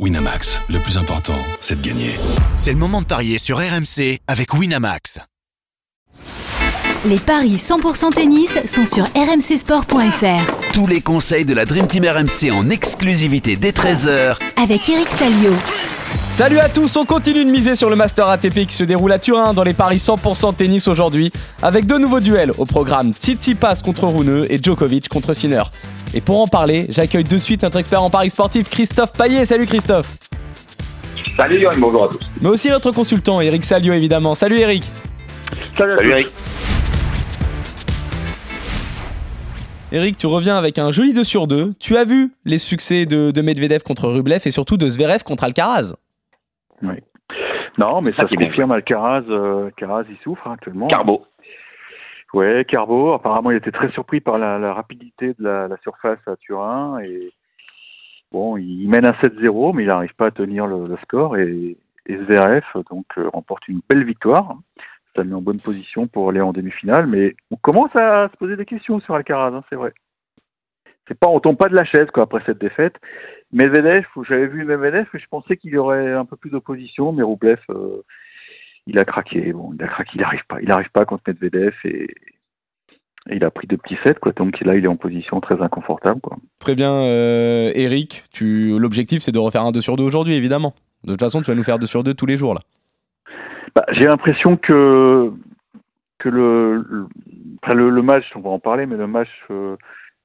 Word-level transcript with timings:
Winamax, 0.00 0.60
le 0.70 0.80
plus 0.80 0.98
important, 0.98 1.38
c'est 1.60 1.80
de 1.80 1.86
gagner. 1.86 2.10
C'est 2.56 2.72
le 2.72 2.78
moment 2.78 3.00
de 3.00 3.06
parier 3.06 3.38
sur 3.38 3.58
RMC 3.58 4.18
avec 4.26 4.52
Winamax. 4.52 5.20
Les 7.04 7.14
paris 7.14 7.54
100% 7.54 8.10
tennis 8.12 8.58
sont 8.66 8.84
sur 8.84 9.04
rmcsport.fr. 9.04 10.72
Tous 10.72 10.88
les 10.88 11.00
conseils 11.00 11.44
de 11.44 11.54
la 11.54 11.64
Dream 11.64 11.86
Team 11.86 12.06
RMC 12.06 12.50
en 12.50 12.70
exclusivité 12.70 13.54
dès 13.54 13.70
13h 13.70 14.36
Avec 14.60 14.88
Eric 14.88 15.08
Salio. 15.10 15.52
Salut 16.28 16.58
à 16.58 16.68
tous, 16.68 16.96
on 16.96 17.04
continue 17.04 17.44
de 17.44 17.50
miser 17.50 17.76
sur 17.76 17.88
le 17.88 17.94
Master 17.94 18.26
ATP 18.26 18.66
qui 18.66 18.74
se 18.74 18.82
déroule 18.82 19.12
à 19.12 19.20
Turin 19.20 19.54
dans 19.54 19.62
les 19.62 19.74
paris 19.74 19.98
100% 19.98 20.56
tennis 20.56 20.88
aujourd'hui 20.88 21.30
avec 21.62 21.86
deux 21.86 21.98
nouveaux 21.98 22.18
duels 22.18 22.50
au 22.58 22.64
programme 22.64 23.12
Tsitsipas 23.12 23.76
contre 23.84 24.08
Runeux 24.08 24.52
et 24.52 24.58
Djokovic 24.60 25.08
contre 25.08 25.34
Sinner. 25.34 25.62
Et 26.16 26.20
pour 26.20 26.40
en 26.40 26.46
parler, 26.46 26.86
j'accueille 26.90 27.24
de 27.24 27.38
suite 27.38 27.62
notre 27.64 27.78
expert 27.78 28.00
en 28.02 28.08
paris 28.08 28.30
sportif 28.30 28.70
Christophe 28.70 29.12
Paillet. 29.12 29.44
Salut 29.44 29.66
Christophe. 29.66 30.16
Salut 31.36 31.58
Yann, 31.58 31.74
bonjour 31.80 32.04
à 32.04 32.08
tous. 32.08 32.20
Mais 32.40 32.48
aussi 32.48 32.70
notre 32.70 32.92
consultant 32.92 33.40
Eric 33.40 33.64
Salio 33.64 33.92
évidemment. 33.92 34.36
Salut 34.36 34.58
Eric. 34.60 34.84
Salut, 35.76 35.94
Eric. 36.08 36.28
Eric, 39.90 40.16
tu 40.16 40.26
reviens 40.28 40.56
avec 40.56 40.78
un 40.78 40.92
joli 40.92 41.12
2 41.14 41.24
sur 41.24 41.48
2. 41.48 41.74
Tu 41.80 41.96
as 41.96 42.04
vu 42.04 42.30
les 42.44 42.58
succès 42.58 43.06
de, 43.06 43.32
de 43.32 43.42
Medvedev 43.42 43.82
contre 43.82 44.08
Rublev 44.08 44.40
et 44.44 44.50
surtout 44.52 44.76
de 44.76 44.88
Zverev 44.88 45.24
contre 45.24 45.42
Alcaraz. 45.44 45.94
Oui. 46.82 46.94
Non, 47.76 48.00
mais 48.02 48.12
ça 48.12 48.18
Ah, 48.22 48.28
se 48.28 48.34
confirme, 48.36 48.70
Alcaraz, 48.70 49.22
euh, 49.28 49.66
Alcaraz, 49.66 50.04
il 50.08 50.16
souffre 50.22 50.46
hein, 50.46 50.52
actuellement. 50.54 50.86
Carbo. 50.86 51.24
Ouais, 52.34 52.64
Carbo, 52.66 53.12
apparemment, 53.12 53.52
il 53.52 53.58
était 53.58 53.70
très 53.70 53.90
surpris 53.92 54.20
par 54.20 54.38
la, 54.38 54.74
rapidité 54.74 55.34
de 55.38 55.44
la, 55.44 55.76
surface 55.84 56.18
à 56.26 56.34
Turin. 56.34 56.98
Et 56.98 57.32
bon, 58.32 58.56
il 58.56 58.88
mène 58.88 59.06
à 59.06 59.12
7-0, 59.12 59.72
mais 59.72 59.84
il 59.84 59.86
n'arrive 59.86 60.14
pas 60.16 60.26
à 60.26 60.30
tenir 60.32 60.66
le, 60.66 60.96
score. 61.04 61.36
Et, 61.36 61.76
et 62.06 62.16
Zverev, 62.16 62.64
donc, 62.90 63.06
euh, 63.18 63.28
remporte 63.28 63.68
une 63.68 63.80
belle 63.88 64.04
victoire. 64.04 64.56
Ça 65.14 65.22
met 65.22 65.32
en 65.32 65.42
bonne 65.42 65.60
position 65.60 66.08
pour 66.08 66.28
aller 66.28 66.40
en 66.40 66.52
demi-finale. 66.52 67.06
Mais 67.06 67.36
on 67.52 67.56
commence 67.56 67.94
à 67.94 68.28
se 68.32 68.36
poser 68.36 68.56
des 68.56 68.66
questions 68.66 68.98
sur 68.98 69.14
Alcaraz, 69.14 69.54
hein, 69.54 69.62
c'est 69.70 69.76
vrai. 69.76 69.94
C'est 71.06 71.16
pas, 71.16 71.28
on 71.28 71.38
tombe 71.38 71.56
pas 71.56 71.68
de 71.68 71.76
la 71.76 71.84
chaise, 71.84 72.10
quoi, 72.12 72.24
après 72.24 72.42
cette 72.46 72.58
défaite. 72.58 72.96
Medvedev, 73.52 74.06
j'avais 74.26 74.48
vu 74.48 74.64
Medvedev, 74.64 75.06
je 75.12 75.26
pensais 75.30 75.56
qu'il 75.56 75.70
y 75.70 75.76
aurait 75.76 76.12
un 76.12 76.24
peu 76.24 76.34
plus 76.34 76.50
d'opposition, 76.50 77.12
mais 77.12 77.22
Rublev, 77.22 77.60
euh, 77.70 78.02
il 78.86 78.98
a 78.98 79.04
craqué. 79.04 79.52
Bon, 79.52 79.72
il 79.74 79.82
a 79.82 79.88
craqué, 79.88 80.12
il 80.16 80.20
n'arrive 80.20 80.44
pas, 80.48 80.60
il 80.60 80.70
arrive 80.70 80.90
pas 80.90 81.04
contre 81.04 81.24
Medvedev 81.28 81.74
et, 81.84 82.04
et 83.30 83.36
il 83.36 83.44
a 83.44 83.50
pris 83.50 83.66
deux 83.66 83.76
petits 83.78 83.96
sets, 84.04 84.14
quoi. 84.20 84.32
Donc 84.32 84.60
là, 84.60 84.76
il 84.76 84.84
est 84.84 84.88
en 84.88 84.96
position 84.96 85.40
très 85.40 85.60
inconfortable, 85.62 86.20
quoi. 86.20 86.36
Très 86.58 86.74
bien 86.74 86.92
euh, 86.92 87.72
Eric, 87.74 88.24
tu... 88.32 88.78
l'objectif 88.78 89.22
c'est 89.22 89.32
de 89.32 89.38
refaire 89.38 89.62
un 89.62 89.72
2 89.72 89.80
sur 89.80 89.96
2 89.96 90.04
aujourd'hui 90.04 90.34
évidemment. 90.34 90.74
De 91.04 91.12
toute 91.12 91.20
façon 91.20 91.42
tu 91.42 91.50
vas 91.50 91.54
nous 91.56 91.62
faire 91.64 91.78
2 91.78 91.86
sur 91.86 92.02
2 92.02 92.14
tous 92.14 92.26
les 92.26 92.36
jours 92.36 92.54
là. 92.54 92.60
Bah, 93.74 93.84
j'ai 93.92 94.06
l'impression 94.06 94.56
que 94.56 95.32
que 96.18 96.28
le 96.28 96.76
le, 96.88 97.06
enfin, 97.62 97.74
le 97.74 97.90
le 97.90 98.02
match, 98.02 98.24
on 98.36 98.40
va 98.40 98.50
en 98.50 98.58
parler, 98.58 98.86
mais 98.86 98.96
le 98.96 99.06
match 99.06 99.28
euh, 99.50 99.76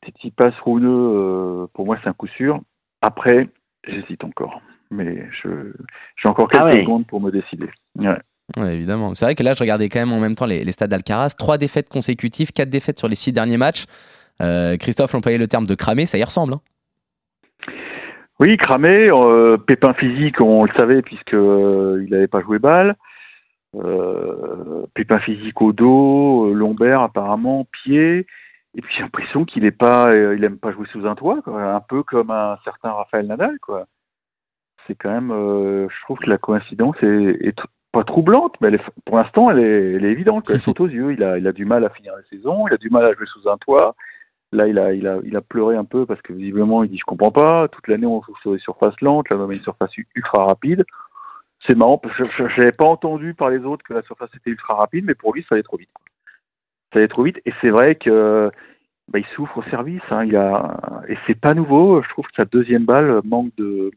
Tsitsipas 0.05 0.51
Runeux, 0.65 0.87
euh, 0.89 1.67
pour 1.73 1.85
moi, 1.85 1.97
c'est 2.01 2.09
un 2.09 2.13
coup 2.13 2.27
sûr. 2.27 2.61
Après, 3.01 3.49
j'hésite 3.87 4.23
encore, 4.23 4.61
mais 4.91 5.27
j'ai 5.43 6.29
encore 6.29 6.47
quelques 6.47 6.61
Ah 6.63 6.65
ouais. 6.67 6.81
secondes 6.81 7.07
pour 7.07 7.19
me 7.19 7.31
décider. 7.31 7.69
Ouais. 7.97 8.17
Évidemment. 8.57 9.13
C'est 9.15 9.25
vrai 9.25 9.35
que 9.35 9.43
là, 9.43 9.53
je 9.53 9.59
regardais 9.59 9.89
quand 9.89 9.99
même 9.99 10.11
en 10.11 10.19
même 10.19 10.35
temps 10.35 10.45
les, 10.45 10.63
les 10.63 10.71
stats 10.71 10.87
d'Alcaraz. 10.87 11.35
Trois 11.37 11.57
défaites 11.57 11.89
consécutives, 11.89 12.51
quatre 12.51 12.69
défaites 12.69 12.97
sur 12.99 13.07
les 13.07 13.15
six 13.15 13.31
derniers 13.31 13.57
matchs. 13.57 13.85
Euh, 14.41 14.77
Christophe 14.77 15.13
employait 15.15 15.37
le 15.37 15.47
terme 15.47 15.65
de 15.65 15.75
cramé, 15.75 16.05
ça 16.05 16.17
y 16.17 16.23
ressemble. 16.23 16.53
hein. 16.53 16.61
Oui, 18.39 18.55
cramé, 18.55 19.11
euh, 19.11 19.57
pépin 19.57 19.93
physique, 19.93 20.39
on 20.39 20.63
le 20.63 20.71
savait 20.77 21.01
puisque 21.01 21.33
euh, 21.33 22.01
il 22.05 22.09
n'avait 22.09 22.27
pas 22.27 22.41
joué 22.41 22.57
balle. 22.57 22.95
Pépin 24.93 25.19
physique 25.19 25.61
au 25.61 25.73
dos, 25.73 26.53
lombaire 26.53 27.01
apparemment, 27.01 27.67
pied. 27.83 28.25
Et 28.75 28.81
puis 28.81 28.95
j'ai 28.95 29.03
l'impression 29.03 29.45
qu'il 29.45 29.65
est 29.65 29.71
pas, 29.71 30.07
il 30.13 30.43
aime 30.43 30.57
pas 30.57 30.71
jouer 30.71 30.87
sous 30.91 31.05
un 31.05 31.15
toit, 31.15 31.41
quoi. 31.43 31.61
un 31.61 31.81
peu 31.81 32.01
comme 32.01 32.31
un 32.31 32.57
certain 32.63 32.91
Raphaël 32.91 33.27
Nadal, 33.27 33.59
quoi. 33.61 33.85
C'est 34.87 34.95
quand 34.95 35.11
même, 35.11 35.29
je 35.31 36.03
trouve 36.03 36.17
que 36.17 36.29
la 36.29 36.37
coïncidence 36.37 36.95
est, 37.03 37.53
pas 37.91 38.03
troublante, 38.03 38.55
mais 38.61 38.77
pour 39.05 39.17
l'instant 39.17 39.49
elle 39.49 39.59
est, 39.59 40.11
évidente, 40.11 40.49
elle 40.49 40.61
saute 40.61 40.79
aux 40.79 40.87
yeux. 40.87 41.13
Il 41.13 41.23
a, 41.23 41.51
du 41.51 41.65
mal 41.65 41.85
à 41.85 41.89
finir 41.89 42.13
la 42.15 42.23
saison, 42.29 42.67
il 42.67 42.73
a 42.73 42.77
du 42.77 42.89
mal 42.89 43.05
à 43.05 43.13
jouer 43.13 43.25
sous 43.27 43.49
un 43.49 43.57
toit. 43.57 43.95
Là, 44.51 44.67
il 44.67 44.77
a, 44.77 45.41
pleuré 45.41 45.75
un 45.75 45.85
peu 45.85 46.05
parce 46.05 46.21
que 46.21 46.33
visiblement, 46.33 46.83
il 46.83 46.89
dit 46.89 46.97
je 46.97 47.05
comprends 47.05 47.31
pas. 47.31 47.67
Toute 47.67 47.87
l'année, 47.87 48.07
on 48.07 48.21
joue 48.21 48.35
sur 48.41 48.53
des 48.53 48.59
surfaces 48.59 48.99
lentes. 49.01 49.29
Là, 49.29 49.37
on 49.37 49.49
a 49.49 49.53
une 49.53 49.61
surface 49.61 49.91
ultra 50.15 50.45
rapide. 50.45 50.85
C'est 51.67 51.75
marrant 51.75 51.97
parce 51.97 52.15
que 52.17 52.23
je 52.25 52.59
n'avais 52.59 52.71
pas 52.71 52.85
entendu 52.85 53.33
par 53.33 53.49
les 53.49 53.59
autres 53.59 53.83
que 53.83 53.93
la 53.93 54.01
surface 54.03 54.29
était 54.35 54.49
ultra 54.49 54.75
rapide, 54.75 55.05
mais 55.05 55.15
pour 55.15 55.33
lui, 55.33 55.43
ça 55.47 55.55
allait 55.55 55.63
trop 55.63 55.77
vite. 55.77 55.89
Ça 56.93 56.99
allait 56.99 57.07
trop 57.07 57.23
vite, 57.23 57.39
et 57.45 57.53
c'est 57.61 57.69
vrai 57.69 57.95
que 57.95 58.49
bah, 59.09 59.19
il 59.19 59.25
souffre 59.35 59.57
au 59.57 59.63
service. 59.63 60.01
Hein. 60.09 60.25
Il 60.25 60.35
a, 60.35 61.03
et 61.07 61.17
c'est 61.27 61.39
pas 61.39 61.53
nouveau. 61.53 62.01
Je 62.01 62.09
trouve 62.09 62.25
que 62.25 62.35
sa 62.37 62.45
deuxième 62.45 62.85
balle 62.85 63.21
manque 63.25 63.53
de 63.57 63.91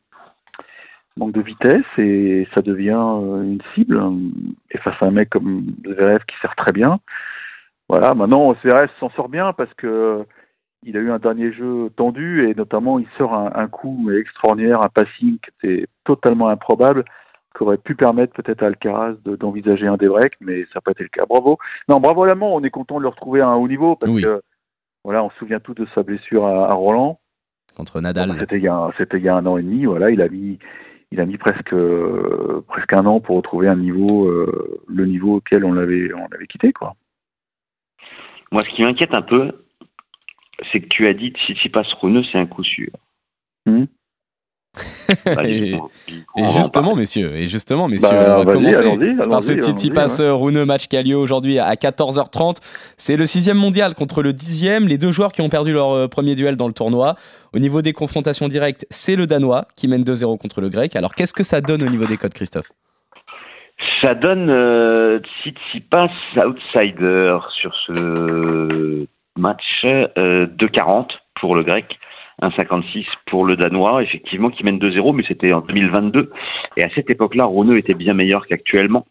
manque 1.16 1.32
de 1.32 1.42
vitesse 1.42 1.84
et 1.98 2.46
ça 2.54 2.62
devient 2.62 2.96
euh, 2.98 3.42
une 3.42 3.60
cible. 3.74 4.00
Et 4.70 4.78
face 4.78 4.96
à 5.00 5.06
un 5.06 5.10
mec 5.10 5.30
comme 5.30 5.66
Zverev 5.84 6.24
qui 6.26 6.36
sert 6.40 6.54
très 6.56 6.72
bien. 6.72 7.00
Voilà, 7.88 8.14
maintenant 8.14 8.54
Zverev 8.62 8.88
s'en 8.98 9.10
sort 9.10 9.28
bien 9.28 9.52
parce 9.52 9.72
que 9.74 10.24
il 10.84 10.96
a 10.96 11.00
eu 11.00 11.10
un 11.12 11.18
dernier 11.18 11.52
jeu 11.52 11.90
tendu 11.94 12.48
et 12.48 12.54
notamment 12.54 12.98
il 12.98 13.06
sort 13.16 13.34
un, 13.34 13.52
un 13.54 13.68
coup 13.68 14.10
extraordinaire, 14.10 14.84
un 14.84 14.88
passing 14.88 15.38
qui 15.38 15.50
était 15.62 15.86
totalement 16.04 16.48
improbable, 16.48 17.04
qui 17.56 17.62
aurait 17.62 17.76
pu 17.76 17.94
permettre 17.94 18.32
peut-être 18.32 18.62
à 18.64 18.66
Alcaraz 18.66 19.14
de- 19.24 19.36
d'envisager 19.36 19.86
un 19.86 19.96
breaks, 19.96 20.34
mais 20.40 20.62
ça 20.64 20.70
n'a 20.76 20.80
pas 20.80 20.90
été 20.92 21.04
le 21.04 21.08
cas. 21.10 21.24
Bravo. 21.28 21.58
Non, 21.88 22.00
bravo 22.00 22.24
à 22.24 22.26
l'Allemand, 22.28 22.54
on 22.56 22.64
est 22.64 22.70
content 22.70 22.96
de 22.96 23.02
le 23.02 23.08
retrouver 23.08 23.40
à 23.42 23.48
un 23.48 23.54
haut 23.56 23.68
niveau 23.68 23.94
parce 23.94 24.10
Oui. 24.12 24.22
que 24.22 24.42
voilà, 25.04 25.22
on 25.22 25.30
se 25.30 25.36
souvient 25.36 25.60
tous 25.60 25.74
de 25.74 25.86
sa 25.94 26.02
blessure 26.02 26.46
à, 26.46 26.68
à 26.70 26.74
Roland. 26.74 27.20
Contre 27.76 28.00
Nadal. 28.00 28.30
Bon, 28.30 28.36
C'était 28.40 28.56
il, 28.56 28.62
il 28.62 29.24
y 29.24 29.28
a 29.28 29.36
un 29.36 29.46
an 29.46 29.58
et 29.58 29.62
demi. 29.62 29.84
Voilà, 29.84 30.10
il 30.10 30.20
a 30.20 30.28
mis, 30.28 30.58
il 31.12 31.20
a 31.20 31.26
mis 31.26 31.36
presque, 31.36 31.74
euh, 31.74 32.64
presque 32.66 32.92
un 32.94 33.04
an 33.04 33.20
pour 33.20 33.36
retrouver 33.36 33.68
un 33.68 33.76
niveau, 33.76 34.28
euh, 34.28 34.80
le 34.88 35.04
niveau 35.04 35.36
auquel 35.36 35.64
on 35.64 35.72
l'avait, 35.72 36.12
on 36.14 36.26
l'avait 36.28 36.46
quitté, 36.46 36.72
quoi. 36.72 36.94
Moi, 38.50 38.62
ce 38.62 38.74
qui 38.74 38.82
m'inquiète 38.82 39.14
un 39.14 39.22
peu, 39.22 39.52
c'est 40.70 40.80
que 40.80 40.88
tu 40.88 41.06
as 41.06 41.12
dit 41.12 41.32
si 41.46 41.54
tu 41.54 41.68
passes 41.68 41.92
Runeux, 41.94 42.24
c'est 42.32 42.38
un 42.38 42.46
coup 42.46 42.64
sûr. 42.64 42.90
Hmm. 43.66 43.84
Bah, 45.26 45.42
Et- 45.44 45.76
justement, 46.56 46.92
Et 46.94 47.00
messieurs, 47.00 47.36
et 47.36 47.46
justement, 47.46 47.88
messieurs, 47.88 48.08
Bah, 48.10 48.36
on 48.38 48.44
va 48.44 48.52
commencer 48.54 48.82
par 49.28 49.42
ce 49.42 49.52
allons-y, 49.52 49.62
Tsitsipas 49.62 50.20
ouais. 50.20 50.30
Runeux 50.30 50.64
match 50.64 50.88
qui 50.88 50.96
a 50.96 51.02
lieu 51.02 51.16
aujourd'hui 51.16 51.58
à 51.58 51.74
14h30. 51.76 52.56
C'est 52.96 53.16
le 53.16 53.26
sixième 53.26 53.58
mondial 53.58 53.94
contre 53.94 54.22
le 54.22 54.32
dixième. 54.32 54.88
Les 54.88 54.96
deux 54.96 55.12
joueurs 55.12 55.32
qui 55.32 55.42
ont 55.42 55.50
perdu 55.50 55.74
leur 55.74 55.90
euh, 55.92 56.08
premier 56.08 56.34
duel 56.34 56.56
dans 56.56 56.68
le 56.68 56.72
tournoi. 56.72 57.16
Au 57.52 57.58
niveau 57.58 57.82
des 57.82 57.92
confrontations 57.92 58.48
directes, 58.48 58.86
c'est 58.90 59.16
le 59.16 59.26
Danois 59.26 59.66
qui 59.76 59.88
mène 59.88 60.04
2-0 60.04 60.38
contre 60.38 60.62
le 60.62 60.70
Grec. 60.70 60.96
Alors, 60.96 61.14
qu'est-ce 61.14 61.34
que 61.34 61.44
ça 61.44 61.60
donne 61.60 61.82
au 61.82 61.90
niveau 61.90 62.06
des 62.06 62.16
codes, 62.16 62.32
Christophe? 62.32 62.72
Ça 64.02 64.14
donne 64.14 64.48
euh, 64.48 65.20
Tsitsipas 65.44 66.08
outsider 66.36 67.36
sur 67.60 67.74
ce 67.86 69.06
match 69.36 69.64
euh, 69.84 70.46
2,40 70.46 71.08
pour 71.40 71.56
le 71.56 71.64
grec, 71.64 71.98
1,56 72.42 73.06
pour 73.26 73.44
le 73.44 73.56
danois, 73.56 74.02
effectivement, 74.02 74.50
qui 74.50 74.64
mène 74.64 74.78
2-0, 74.78 75.14
mais 75.14 75.24
c'était 75.26 75.52
en 75.52 75.60
2022. 75.60 76.30
Et 76.76 76.82
à 76.82 76.88
cette 76.94 77.08
époque-là, 77.08 77.46
Runeux 77.46 77.78
était 77.78 77.94
bien 77.94 78.14
meilleur 78.14 78.46
qu'actuellement. 78.46 79.06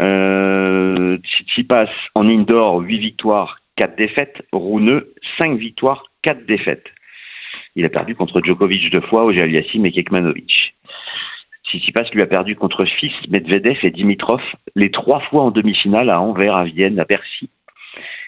Euh, 0.00 1.18
Tsitsipas 1.18 1.88
en 2.14 2.28
indoor, 2.28 2.80
8 2.80 2.98
victoires, 2.98 3.60
4 3.76 3.96
défaites. 3.96 4.42
Runeux, 4.52 5.14
5 5.40 5.58
victoires, 5.58 6.04
4 6.22 6.46
défaites. 6.46 6.86
Il 7.76 7.84
a 7.84 7.88
perdu 7.88 8.14
contre 8.14 8.40
Djokovic 8.42 8.90
deux 8.90 9.00
fois, 9.02 9.24
Auger 9.24 9.42
Aliassime 9.42 9.86
et 9.86 9.92
Kekmanovic. 9.92 10.74
Tsitsipas 11.64 12.10
lui 12.12 12.22
a 12.22 12.26
perdu 12.26 12.56
contre 12.56 12.84
Fils, 12.86 13.12
Medvedev 13.28 13.78
et 13.82 13.90
Dimitrov, 13.90 14.40
les 14.74 14.90
trois 14.90 15.20
fois 15.20 15.42
en 15.42 15.50
demi-finale 15.50 16.08
à 16.08 16.20
Anvers, 16.20 16.56
à 16.56 16.64
Vienne, 16.64 16.98
à 16.98 17.04
Bercy. 17.04 17.50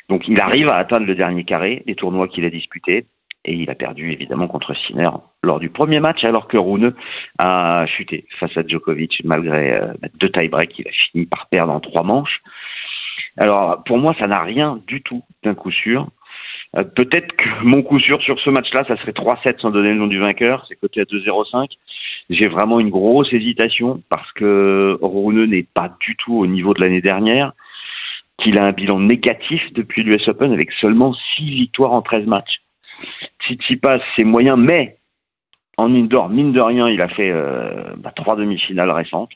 Donc 0.09 0.29
il 0.29 0.41
arrive 0.43 0.69
à 0.69 0.77
atteindre 0.77 1.07
le 1.07 1.15
dernier 1.15 1.45
carré 1.45 1.83
des 1.87 1.95
tournois 1.95 2.29
qu'il 2.29 2.45
a 2.45 2.51
disputés. 2.51 3.07
Et 3.45 3.55
il 3.55 3.71
a 3.71 3.75
perdu 3.75 4.13
évidemment 4.13 4.49
contre 4.49 4.75
Sinner 4.75 5.11
lors 5.43 5.61
du 5.61 5.71
premier 5.71 6.01
match, 6.01 6.23
alors 6.25 6.47
que 6.47 6.59
Rune 6.59 6.93
a 7.39 7.87
chuté 7.87 8.27
face 8.39 8.57
à 8.57 8.67
Djokovic. 8.67 9.23
Malgré 9.25 9.73
euh, 9.73 9.93
deux 10.15 10.31
tie-breaks, 10.31 10.79
il 10.79 10.89
a 10.89 10.93
fini 10.93 11.27
par 11.27 11.49
perdre 11.49 11.73
en 11.73 11.81
trois 11.81 12.03
manches. 12.03 12.43
Alors 13.39 13.83
pour 13.85 13.99
moi, 13.99 14.15
ça 14.21 14.29
n'a 14.29 14.43
rien 14.43 14.81
du 14.87 15.03
tout 15.03 15.23
d'un 15.43 15.55
coup 15.55 15.71
sûr. 15.71 16.09
Euh, 16.77 16.85
Peut-être 16.85 17.33
que 17.33 17.49
mon 17.65 17.83
coup 17.83 17.99
sûr 17.99 18.21
sur 18.23 18.39
ce 18.41 18.51
match-là, 18.51 18.85
ça 18.87 18.97
serait 18.99 19.13
3-7 19.13 19.61
sans 19.61 19.71
donner 19.71 19.91
le 19.91 19.99
nom 19.99 20.07
du 20.07 20.19
vainqueur. 20.19 20.67
C'est 20.69 20.77
coté 20.77 21.01
à 21.01 21.05
2-0-5. 21.05 21.71
J'ai 22.29 22.47
vraiment 22.47 22.79
une 22.79 22.91
grosse 22.91 23.33
hésitation 23.33 24.03
parce 24.11 24.31
que 24.33 24.99
Rune 25.01 25.47
n'est 25.47 25.67
pas 25.75 25.97
du 26.01 26.15
tout 26.17 26.35
au 26.35 26.47
niveau 26.47 26.75
de 26.75 26.83
l'année 26.83 27.01
dernière, 27.01 27.53
qu'il 28.39 28.61
a 28.61 28.65
un 28.65 28.73
bilan 28.73 29.01
négatif 29.01 29.63
depuis 29.73 30.03
l'US 30.03 30.29
Open 30.29 30.53
avec 30.53 30.71
seulement 30.73 31.15
6 31.37 31.51
victoires 31.51 31.93
en 31.93 32.03
13 32.03 32.27
matchs. 32.27 32.61
Tsitsipas, 33.43 34.01
c'est 34.17 34.25
moyen, 34.25 34.57
mais 34.57 34.99
En 35.77 35.95
indoor, 35.95 36.29
mine 36.29 36.53
de 36.53 36.61
rien, 36.61 36.89
il 36.89 37.01
a 37.01 37.09
fait 37.09 37.31
euh, 37.31 37.95
bah, 37.97 38.13
trois 38.15 38.37
demi-finales 38.37 38.91
récentes. 38.91 39.31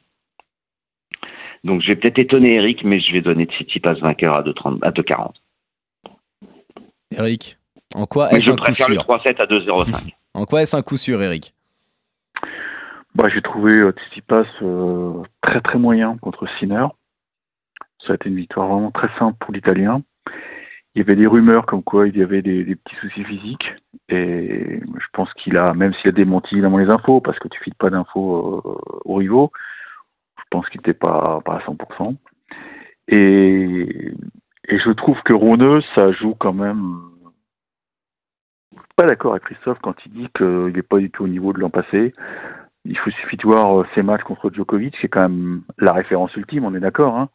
Donc 1.64 1.80
je 1.80 1.88
vais 1.88 1.96
peut-être 1.96 2.18
étonner 2.18 2.54
Eric, 2.56 2.84
mais 2.84 3.00
je 3.00 3.12
vais 3.12 3.22
donner 3.22 3.46
Tsitsipas 3.46 3.94
vainqueur 3.94 4.36
à 4.36 4.42
2,30 4.42 4.80
à 4.82 4.90
2,40. 4.90 5.32
Eric, 7.12 7.58
en 7.94 8.06
quoi 8.06 8.30
est-ce 8.30 8.50
un 8.50 8.56
coup 8.56 8.62
préfère 8.62 8.88
le 8.88 8.96
sûr 8.96 9.04
3-7 9.04 9.36
à 9.40 9.46
2,05. 9.46 10.14
En 10.36 10.46
quoi 10.46 10.62
est-ce 10.62 10.76
un 10.76 10.82
coup 10.82 10.96
sûr, 10.96 11.22
Eric? 11.22 11.54
Bah, 13.14 13.28
j'ai 13.32 13.40
trouvé 13.40 13.78
euh, 13.78 13.92
Tsitsipas 13.92 14.44
euh, 14.62 15.22
très 15.40 15.60
très 15.60 15.78
moyen 15.78 16.16
contre 16.18 16.48
Sinner. 16.58 16.86
Ça 18.04 18.12
a 18.12 18.14
été 18.16 18.28
une 18.28 18.36
victoire 18.36 18.66
vraiment 18.66 18.90
très 18.90 19.08
simple 19.16 19.36
pour 19.38 19.54
l'Italien. 19.54 20.02
Il 20.94 21.00
y 21.00 21.02
avait 21.02 21.16
des 21.16 21.26
rumeurs 21.26 21.66
comme 21.66 21.82
quoi 21.82 22.06
il 22.06 22.16
y 22.16 22.22
avait 22.22 22.42
des, 22.42 22.62
des 22.64 22.76
petits 22.76 22.94
soucis 22.96 23.24
physiques 23.24 23.74
et 24.08 24.80
je 24.80 25.06
pense 25.12 25.32
qu'il 25.34 25.56
a, 25.56 25.72
même 25.74 25.92
s'il 25.94 26.08
a 26.08 26.12
démenti 26.12 26.54
évidemment 26.54 26.78
les 26.78 26.90
infos, 26.90 27.20
parce 27.20 27.38
que 27.40 27.48
tu 27.48 27.60
files 27.62 27.74
pas 27.74 27.90
d'infos 27.90 28.62
euh, 28.64 29.00
aux 29.04 29.14
rivaux, 29.16 29.50
je 30.38 30.44
pense 30.50 30.68
qu'il 30.68 30.78
n'était 30.78 30.94
pas, 30.94 31.40
pas 31.44 31.56
à 31.56 31.60
100%. 31.66 32.14
Et, 33.08 34.12
et 34.68 34.78
je 34.78 34.90
trouve 34.92 35.20
que 35.24 35.34
Rune, 35.34 35.82
ça 35.96 36.12
joue 36.12 36.34
quand 36.34 36.52
même. 36.52 37.00
Je 38.72 38.78
suis 38.78 38.88
pas 38.96 39.06
d'accord 39.06 39.32
avec 39.32 39.44
Christophe 39.44 39.78
quand 39.82 39.96
il 40.06 40.12
dit 40.12 40.28
qu'il 40.36 40.72
n'est 40.74 40.82
pas 40.82 40.98
du 40.98 41.10
tout 41.10 41.24
au 41.24 41.28
niveau 41.28 41.52
de 41.52 41.58
l'an 41.58 41.70
passé. 41.70 42.14
Il 42.84 42.96
faut- 42.98 43.10
suffit 43.10 43.36
de 43.36 43.42
voir 43.46 43.80
euh, 43.80 43.86
ses 43.94 44.02
matchs 44.02 44.22
contre 44.22 44.50
Djokovic, 44.52 44.94
c'est 45.00 45.08
quand 45.08 45.28
même 45.28 45.62
la 45.78 45.92
référence 45.92 46.34
ultime, 46.36 46.64
on 46.64 46.74
est 46.74 46.80
d'accord. 46.80 47.18
Hein 47.18 47.28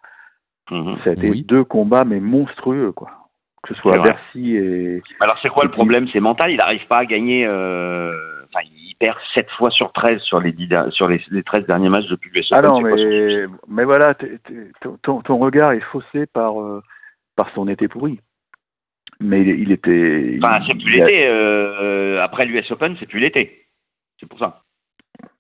Mhm. 0.72 0.98
ça 1.04 1.10
a 1.10 1.14
été 1.14 1.30
Oui. 1.32 1.44
deux 1.44 1.64
combats 1.64 2.04
mais 2.06 2.20
monstrueux 2.20 2.92
quoi. 2.92 3.19
Que 3.64 3.74
ce 3.76 3.82
soit 3.82 3.96
à. 3.96 4.02
Bercy 4.02 4.56
et 4.56 5.02
Alors 5.20 5.38
c'est 5.42 5.50
quoi 5.50 5.64
le 5.66 5.72
problème 5.72 6.08
C'est 6.14 6.20
mental, 6.20 6.52
il 6.52 6.58
n'arrive 6.58 6.86
pas 6.88 7.00
à 7.00 7.06
gagner. 7.06 7.46
euh, 7.46 8.14
Enfin, 8.52 8.66
il 8.66 8.96
perd 9.00 9.16
7 9.36 9.48
fois 9.52 9.70
sur 9.70 9.92
13 9.94 10.22
sur 10.22 10.40
les, 10.40 10.52
10 10.52 10.68
der- 10.68 10.92
sur 10.92 11.08
les, 11.08 11.22
les 11.30 11.44
13 11.44 11.68
derniers 11.68 11.90
matchs 11.90 12.08
depuis 12.08 12.32
l'US 12.34 12.48
ah 12.52 12.60
Open, 12.60 12.70
non 12.72 12.82
mais 12.82 13.46
mais 13.68 13.84
voilà 13.86 14.16
t'es- 14.16 14.40
t'es- 14.44 14.72
ton, 14.82 14.98
ton- 15.04 15.22
ton 15.22 15.38
regard 15.38 15.74
est 15.74 15.82
faussé 15.92 16.26
par 16.26 16.60
euh, 16.60 16.82
par 17.36 17.52
son 17.54 17.68
été 17.68 17.88
pourri. 17.88 18.20
Mais 19.20 19.42
il, 19.42 19.50
il 19.50 19.72
était. 19.72 20.40
Enfin, 20.44 20.66
c'est 20.68 20.76
plus 20.78 21.00
a- 21.00 21.06
l'été. 21.06 21.28
euh, 21.28 22.24
après 22.24 22.46
l'US 22.46 22.72
Open, 22.72 22.96
c'est 23.00 23.06
plus 23.06 23.20
l'été. 23.20 23.66
C'est 24.20 24.28
pour 24.28 24.40
ça. 24.40 24.64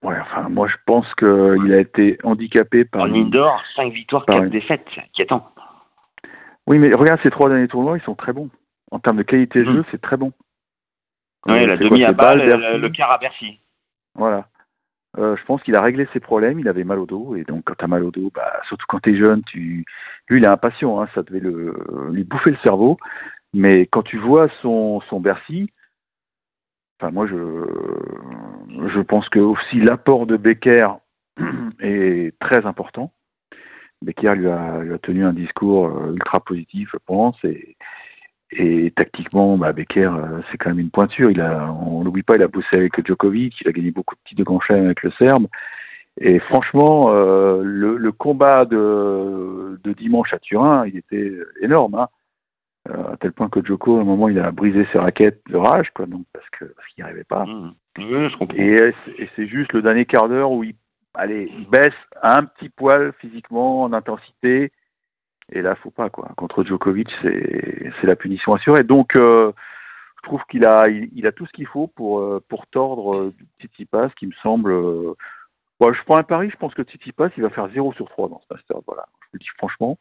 Ouais, 0.03 0.15
enfin 0.21 0.47
moi 0.49 0.67
je 0.67 0.75
pense 0.85 1.11
que 1.15 1.57
il 1.65 1.75
a 1.75 1.81
été 1.81 2.19
handicapé 2.23 2.85
par. 2.85 3.01
En 3.03 3.13
indoor, 3.13 3.59
5 3.75 3.91
victoires, 3.91 4.25
Par 4.25 4.35
4 4.35 4.43
une- 4.45 4.51
défaites. 4.51 4.85
C'est 4.93 5.01
inquiétant. 5.01 5.47
Oui 6.69 6.77
mais 6.77 6.91
regarde 6.93 7.19
ces 7.23 7.31
trois 7.31 7.49
derniers 7.49 7.67
tournois 7.67 7.97
ils 7.97 8.03
sont 8.03 8.15
très 8.15 8.31
bons. 8.31 8.49
En 8.91 8.99
termes 8.99 9.17
de 9.17 9.23
qualité 9.23 9.59
de 9.63 9.69
Mhm. 9.69 9.75
jeu 9.77 9.85
c'est 9.91 10.01
très 10.01 10.17
bon. 10.17 10.31
Ouais, 11.45 11.63
Euh, 11.63 11.67
la 11.67 11.77
quoi, 11.77 11.89
demi 11.89 12.03
à 12.05 12.11
balle, 12.13 12.45
Bâle, 12.47 12.81
le, 12.81 12.89
quart 12.89 13.13
à 13.13 13.17
Bercy. 13.17 13.59
Voilà. 14.15 14.47
Euh, 15.17 15.35
je 15.35 15.43
pense 15.45 15.63
qu'il 15.63 15.75
a 15.75 15.81
réglé 15.81 16.07
ses 16.13 16.19
problèmes, 16.19 16.59
il 16.59 16.67
avait 16.67 16.83
mal 16.83 16.99
au 16.99 17.05
dos, 17.07 17.35
et 17.35 17.43
donc 17.43 17.63
quand 17.65 17.73
t'as 17.75 17.87
mal 17.87 18.03
au 18.03 18.11
dos, 18.11 18.29
bah, 18.33 18.61
surtout 18.67 18.85
quand 18.87 18.99
t'es 18.99 19.15
jeune, 19.17 19.41
tu... 19.43 19.83
lui 20.29 20.39
il 20.39 20.43
est 20.45 20.47
impatient, 20.47 21.01
hein, 21.01 21.07
ça 21.15 21.23
devait 21.23 21.39
le... 21.39 21.73
lui 22.11 22.23
bouffer 22.23 22.51
le 22.51 22.57
cerveau, 22.57 22.97
mais 23.53 23.87
quand 23.87 24.03
tu 24.03 24.17
vois 24.19 24.49
son, 24.61 25.01
son 25.09 25.19
Bercy, 25.19 25.71
enfin 27.01 27.11
moi 27.11 27.25
je, 27.25 27.35
je 28.93 28.99
pense 28.99 29.27
que 29.29 29.39
aussi 29.39 29.77
l'apport 29.79 30.27
de 30.27 30.37
Becker 30.37 30.89
est 31.79 32.37
très 32.39 32.65
important. 32.67 33.11
Becker 34.01 34.35
lui 34.35 34.47
a, 34.47 34.79
lui 34.81 34.93
a 34.93 34.97
tenu 34.99 35.25
un 35.25 35.33
discours 35.33 35.87
euh, 35.87 36.13
ultra 36.13 36.39
positif, 36.39 36.89
je 36.93 36.97
pense, 37.05 37.37
et, 37.43 37.75
et 38.51 38.91
tactiquement, 38.91 39.57
bah, 39.57 39.73
Becker, 39.73 40.11
euh, 40.13 40.41
c'est 40.51 40.57
quand 40.57 40.69
même 40.69 40.79
une 40.79 40.91
pointure. 40.91 41.29
Il 41.29 41.41
a, 41.41 41.71
on 41.71 42.03
l'oublie 42.03 42.23
pas, 42.23 42.35
il 42.35 42.43
a 42.43 42.47
bossé 42.47 42.67
avec 42.73 43.05
Djokovic, 43.05 43.59
il 43.61 43.67
a 43.67 43.71
gagné 43.71 43.91
beaucoup 43.91 44.15
de 44.15 44.21
titres 44.25 44.39
de 44.39 44.45
grand 44.45 44.59
chelem 44.61 44.85
avec 44.85 45.03
le 45.03 45.11
Serbe. 45.19 45.47
Et 46.21 46.39
franchement, 46.39 47.05
euh, 47.09 47.61
le, 47.63 47.97
le 47.97 48.11
combat 48.11 48.65
de, 48.65 49.79
de 49.83 49.93
dimanche 49.93 50.33
à 50.33 50.39
Turin, 50.39 50.85
il 50.87 50.97
était 50.97 51.33
énorme, 51.61 51.95
hein. 51.95 52.07
À 52.87 53.17
tel 53.17 53.33
point 53.33 53.49
que 53.49 53.63
Djoko, 53.63 53.99
à 53.99 54.01
un 54.01 54.05
moment, 54.05 54.29
il 54.29 54.39
a 54.39 54.49
brisé 54.49 54.87
ses 54.91 54.97
raquettes 54.97 55.41
de 55.47 55.57
rage, 55.57 55.91
quoi, 55.93 56.07
donc 56.07 56.25
parce 56.33 56.49
que 56.49 56.65
parce 56.65 56.87
qu'il 56.87 57.03
n'y 57.03 57.07
arrivait 57.07 57.25
pas. 57.25 57.45
Mhm. 57.45 57.73
Oui, 57.99 58.29
je 58.29 58.37
comprends. 58.37 58.57
Et 58.57 58.95
c'est 59.35 59.47
juste 59.47 59.73
le 59.73 59.83
dernier 59.83 60.05
quart 60.05 60.27
d'heure 60.27 60.49
où 60.51 60.63
il, 60.63 60.73
allez, 61.13 61.51
il 61.57 61.67
baisse 61.69 61.93
un 62.21 62.45
petit 62.45 62.69
poil 62.69 63.13
physiquement 63.19 63.81
en 63.83 63.93
intensité. 63.93 64.71
Et 65.51 65.61
là, 65.61 65.75
faut 65.75 65.89
pas 65.91 66.09
quoi. 66.09 66.29
Contre 66.37 66.63
Djokovic, 66.63 67.09
c'est 67.21 67.91
c'est 67.99 68.07
la 68.07 68.15
punition 68.15 68.53
assurée. 68.53 68.83
Donc, 68.83 69.15
euh, 69.15 69.51
je 70.17 70.27
trouve 70.27 70.41
qu'il 70.49 70.65
a 70.65 70.83
il, 70.89 71.09
il 71.15 71.25
a 71.25 71.31
tout 71.31 71.45
ce 71.47 71.51
qu'il 71.53 71.65
faut 71.65 71.87
pour 71.87 72.19
euh, 72.19 72.43
pour 72.49 72.67
tordre 72.67 73.15
euh, 73.15 73.33
Tsitsipas, 73.59 74.09
qui 74.17 74.27
me 74.27 74.33
semble. 74.43 74.71
euh, 74.71 75.13
bon, 75.79 75.91
je 75.93 76.03
prends 76.03 76.17
un 76.19 76.23
pari. 76.23 76.49
Je 76.51 76.57
pense 76.57 76.73
que 76.75 76.83
Tsitsipas, 76.83 77.29
il 77.37 77.41
va 77.43 77.49
faire 77.49 77.67
0 77.69 77.93
sur 77.93 78.07
3 78.09 78.29
dans 78.29 78.41
ce 78.47 78.53
master. 78.53 78.77
Voilà, 78.85 79.05
je 79.21 79.27
le 79.33 79.39
dis 79.39 79.47
franchement. 79.57 79.97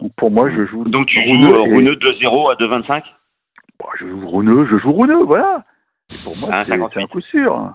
Donc 0.00 0.12
pour 0.16 0.30
moi, 0.32 0.50
je 0.50 0.66
joue. 0.66 0.82
Donc 0.84 1.06
tu 1.06 1.22
joues 1.22 1.52
euh, 1.52 1.66
et- 1.66 1.74
Rune 1.76 1.94
2-0 1.94 2.50
à 2.50 2.56
2,25 2.56 3.04
Bon, 3.78 3.86
je 3.98 4.06
joue 4.08 4.28
Runeux, 4.28 4.66
je 4.66 4.76
joue 4.78 4.92
Runeux, 4.92 5.22
voilà. 5.24 5.64
Et 6.12 6.16
pour 6.24 6.36
moi, 6.38 6.48
Ah, 6.52 6.64
c'est 6.64 6.72
c'est 6.72 6.78
58. 6.78 7.02
un 7.04 7.06
coup 7.06 7.20
sûr. 7.20 7.72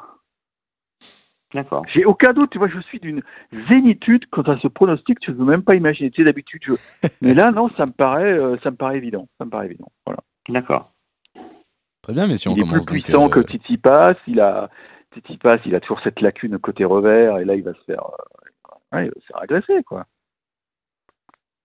D'accord. 1.56 1.84
J'ai 1.94 2.04
aucun 2.04 2.34
doute, 2.34 2.50
tu 2.52 2.58
vois, 2.58 2.68
je 2.68 2.82
suis 2.82 3.00
d'une 3.00 3.22
zénitude 3.70 4.26
quant 4.30 4.42
à 4.42 4.60
ce 4.60 4.68
pronostic, 4.68 5.22
tu 5.22 5.32
ne 5.32 5.38
veux 5.38 5.46
même 5.46 5.64
pas 5.64 5.76
imaginer. 5.76 6.12
Tu 6.12 6.22
sais, 6.22 6.26
d'habitude, 6.26 6.62
je... 6.68 6.74
mais 7.22 7.34
là, 7.34 7.52
non, 7.52 7.70
ça 7.78 7.86
me 7.86 7.94
paraît, 7.94 8.34
euh, 8.34 8.58
ça 8.62 8.72
me 8.72 8.76
paraît 8.76 8.98
évident. 8.98 9.30
Ça 9.38 9.46
me 9.46 9.50
paraît 9.50 9.68
évident. 9.68 9.90
Voilà. 10.06 10.20
D'accord. 10.50 10.92
Très 12.02 12.14
bien, 12.14 12.28
messieurs, 12.28 12.52
on 12.52 12.56
il 12.56 12.60
est 12.60 12.64
plus 12.64 12.72
commence 12.72 12.86
donc, 12.86 13.04
puissant 13.04 13.26
euh, 13.26 13.30
que 13.30 13.42
Tsitsipas. 13.50 14.16
Il 14.28 14.42
a 14.42 14.70
Tsitsipas, 15.14 15.60
il 15.66 15.76
a 15.76 15.80
toujours 15.80 16.02
cette 16.04 16.20
lacune 16.20 16.60
côté 16.60 16.84
revers, 16.84 17.38
et 17.38 17.46
là, 17.46 17.56
il 17.56 17.64
va 17.64 17.74
se 17.74 17.84
faire, 17.86 18.04
euh, 18.04 18.98
ouais, 18.98 19.06
il 19.06 19.08
va 19.08 19.22
se 19.22 19.26
faire 19.26 19.42
agresser, 19.42 19.84
quoi. 19.84 20.06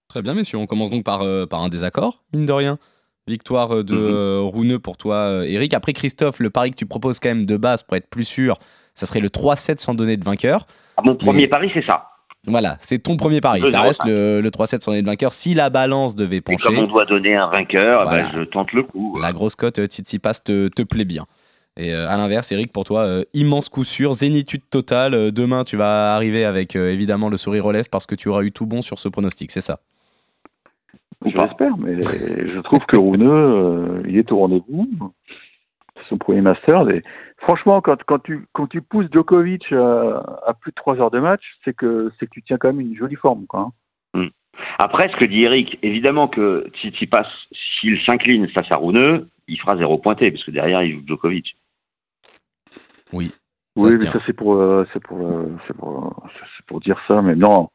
Très 0.08 0.22
bien, 0.22 0.34
messieurs. 0.34 0.58
On 0.58 0.66
commence 0.66 0.90
donc 0.90 1.04
par, 1.04 1.22
euh, 1.22 1.46
par 1.46 1.62
un 1.62 1.68
désaccord, 1.68 2.22
mine 2.32 2.46
de 2.46 2.52
rien. 2.52 2.78
Victoire 3.26 3.74
euh, 3.76 3.82
de 3.84 3.94
Mhm. 3.94 4.00
euh, 4.12 4.40
Rouneux 4.42 4.78
pour 4.78 4.96
toi, 4.96 5.14
euh, 5.16 5.42
Eric. 5.42 5.74
Après, 5.74 5.92
Christophe, 5.92 6.40
le 6.40 6.50
pari 6.50 6.70
que 6.70 6.76
tu 6.76 6.86
proposes 6.86 7.20
quand 7.20 7.28
même 7.28 7.46
de 7.46 7.56
base 7.56 7.82
pour 7.82 7.96
être 7.96 8.08
plus 8.08 8.24
sûr, 8.24 8.58
ça 8.94 9.06
serait 9.06 9.20
le 9.20 9.28
3-7 9.30 9.78
sans 9.80 9.94
donner 9.94 10.16
de 10.16 10.24
vainqueur. 10.24 10.66
Ah, 10.96 11.02
mon 11.04 11.14
premier 11.14 11.42
Mais- 11.42 11.48
pari, 11.48 11.70
c'est 11.74 11.84
ça. 11.84 12.06
Voilà, 12.46 12.78
c'est 12.80 12.98
ton 12.98 13.18
premier 13.18 13.42
pari. 13.42 13.60
Ça 13.60 13.66
0,5. 13.66 13.82
reste 13.82 14.04
le, 14.06 14.40
le 14.40 14.50
3-7 14.50 14.82
sans 14.82 14.92
donner 14.92 15.02
de 15.02 15.06
vainqueur. 15.06 15.32
Si 15.32 15.52
la 15.54 15.68
balance 15.68 16.16
devait 16.16 16.36
Et 16.36 16.40
pencher, 16.40 16.64
comme 16.68 16.78
on 16.78 16.86
doit 16.86 17.04
donner 17.04 17.34
un 17.36 17.48
vainqueur, 17.50 18.04
Voilà. 18.04 18.24
bah, 18.28 18.30
je 18.34 18.42
tente 18.44 18.72
le 18.72 18.82
coup. 18.82 19.18
la 19.20 19.32
grosse 19.34 19.54
cote 19.56 19.78
Tsitsipas 19.84 20.40
te, 20.42 20.68
te 20.68 20.82
plaît 20.82 21.04
bien. 21.04 21.26
Et 21.76 21.92
euh, 21.94 22.08
à 22.08 22.16
l'inverse, 22.16 22.50
Eric, 22.50 22.72
pour 22.72 22.84
toi, 22.84 23.00
euh, 23.02 23.24
immense 23.34 23.68
coup 23.68 23.84
sûr, 23.84 24.14
zénitude 24.14 24.62
totale. 24.70 25.12
Euh, 25.14 25.30
demain, 25.30 25.64
tu 25.64 25.76
vas 25.76 26.14
arriver 26.14 26.44
avec 26.46 26.74
évidemment 26.76 27.28
le 27.28 27.36
sourire 27.36 27.70
lèvres 27.70 27.88
parce 27.90 28.06
que 28.06 28.14
tu 28.14 28.28
auras 28.30 28.42
eu 28.42 28.52
tout 28.52 28.66
bon 28.66 28.80
sur 28.80 28.98
ce 28.98 29.08
pronostic, 29.08 29.50
c'est 29.50 29.60
ça? 29.60 29.80
Je 31.24 31.36
l'espère, 31.36 31.76
mais 31.76 32.02
je 32.02 32.60
trouve 32.60 32.84
que 32.86 32.96
Runeux, 32.96 33.28
euh, 33.30 34.02
il 34.08 34.16
est 34.16 34.32
au 34.32 34.38
rendez-vous. 34.38 34.88
C'est 35.96 36.08
son 36.08 36.18
premier 36.18 36.40
master. 36.40 36.88
Et 36.88 37.02
franchement, 37.36 37.80
quand, 37.82 38.02
quand, 38.04 38.20
tu, 38.20 38.46
quand 38.52 38.66
tu 38.66 38.80
pousses 38.80 39.08
Djokovic 39.12 39.70
à, 39.72 40.40
à 40.46 40.54
plus 40.54 40.70
de 40.70 40.76
3 40.76 40.96
heures 41.00 41.10
de 41.10 41.20
match, 41.20 41.42
c'est 41.64 41.74
que, 41.74 42.10
c'est 42.18 42.26
que 42.26 42.30
tu 42.32 42.42
tiens 42.42 42.56
quand 42.56 42.68
même 42.68 42.80
une 42.80 42.96
jolie 42.96 43.16
forme. 43.16 43.46
Quoi, 43.46 43.60
hein. 43.60 43.72
Après, 44.78 45.08
ce 45.10 45.16
que 45.16 45.26
dit 45.26 45.42
Eric, 45.42 45.78
évidemment 45.82 46.28
que 46.28 46.70
Tsitsipas, 46.74 47.26
s'il 47.52 48.00
s'incline 48.02 48.48
face 48.48 48.70
à 48.70 48.76
Rune, 48.76 49.26
il 49.46 49.60
fera 49.60 49.76
zéro 49.76 49.98
pointé, 49.98 50.30
parce 50.30 50.44
que 50.44 50.50
derrière, 50.50 50.82
il 50.82 50.94
joue 50.94 51.06
Djokovic. 51.06 51.56
Oui. 53.12 53.32
Ça 53.76 53.84
Oui, 53.84 53.94
mais 53.98 54.06
ça 54.06 54.20
c'est 54.26 54.32
pour, 54.32 54.54
euh, 54.54 54.84
c'est 54.92 55.02
pour, 55.02 55.26
euh, 55.26 55.56
c'est 55.66 55.76
pour, 55.76 56.06
euh, 56.06 56.28
c'est 56.56 56.66
pour 56.66 56.80
dire 56.80 57.00
ça. 57.06 57.22
Mais 57.22 57.34
non, 57.34 57.70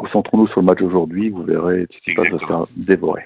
concentrons-nous 0.00 0.48
sur 0.48 0.60
le 0.60 0.66
match 0.66 0.78
d'aujourd'hui. 0.78 1.28
Vous 1.28 1.42
verrez, 1.42 1.84
Tsitsipas 1.84 2.22
va 2.32 2.38
se 2.38 2.46
faire 2.46 2.64
dévorer. 2.76 3.22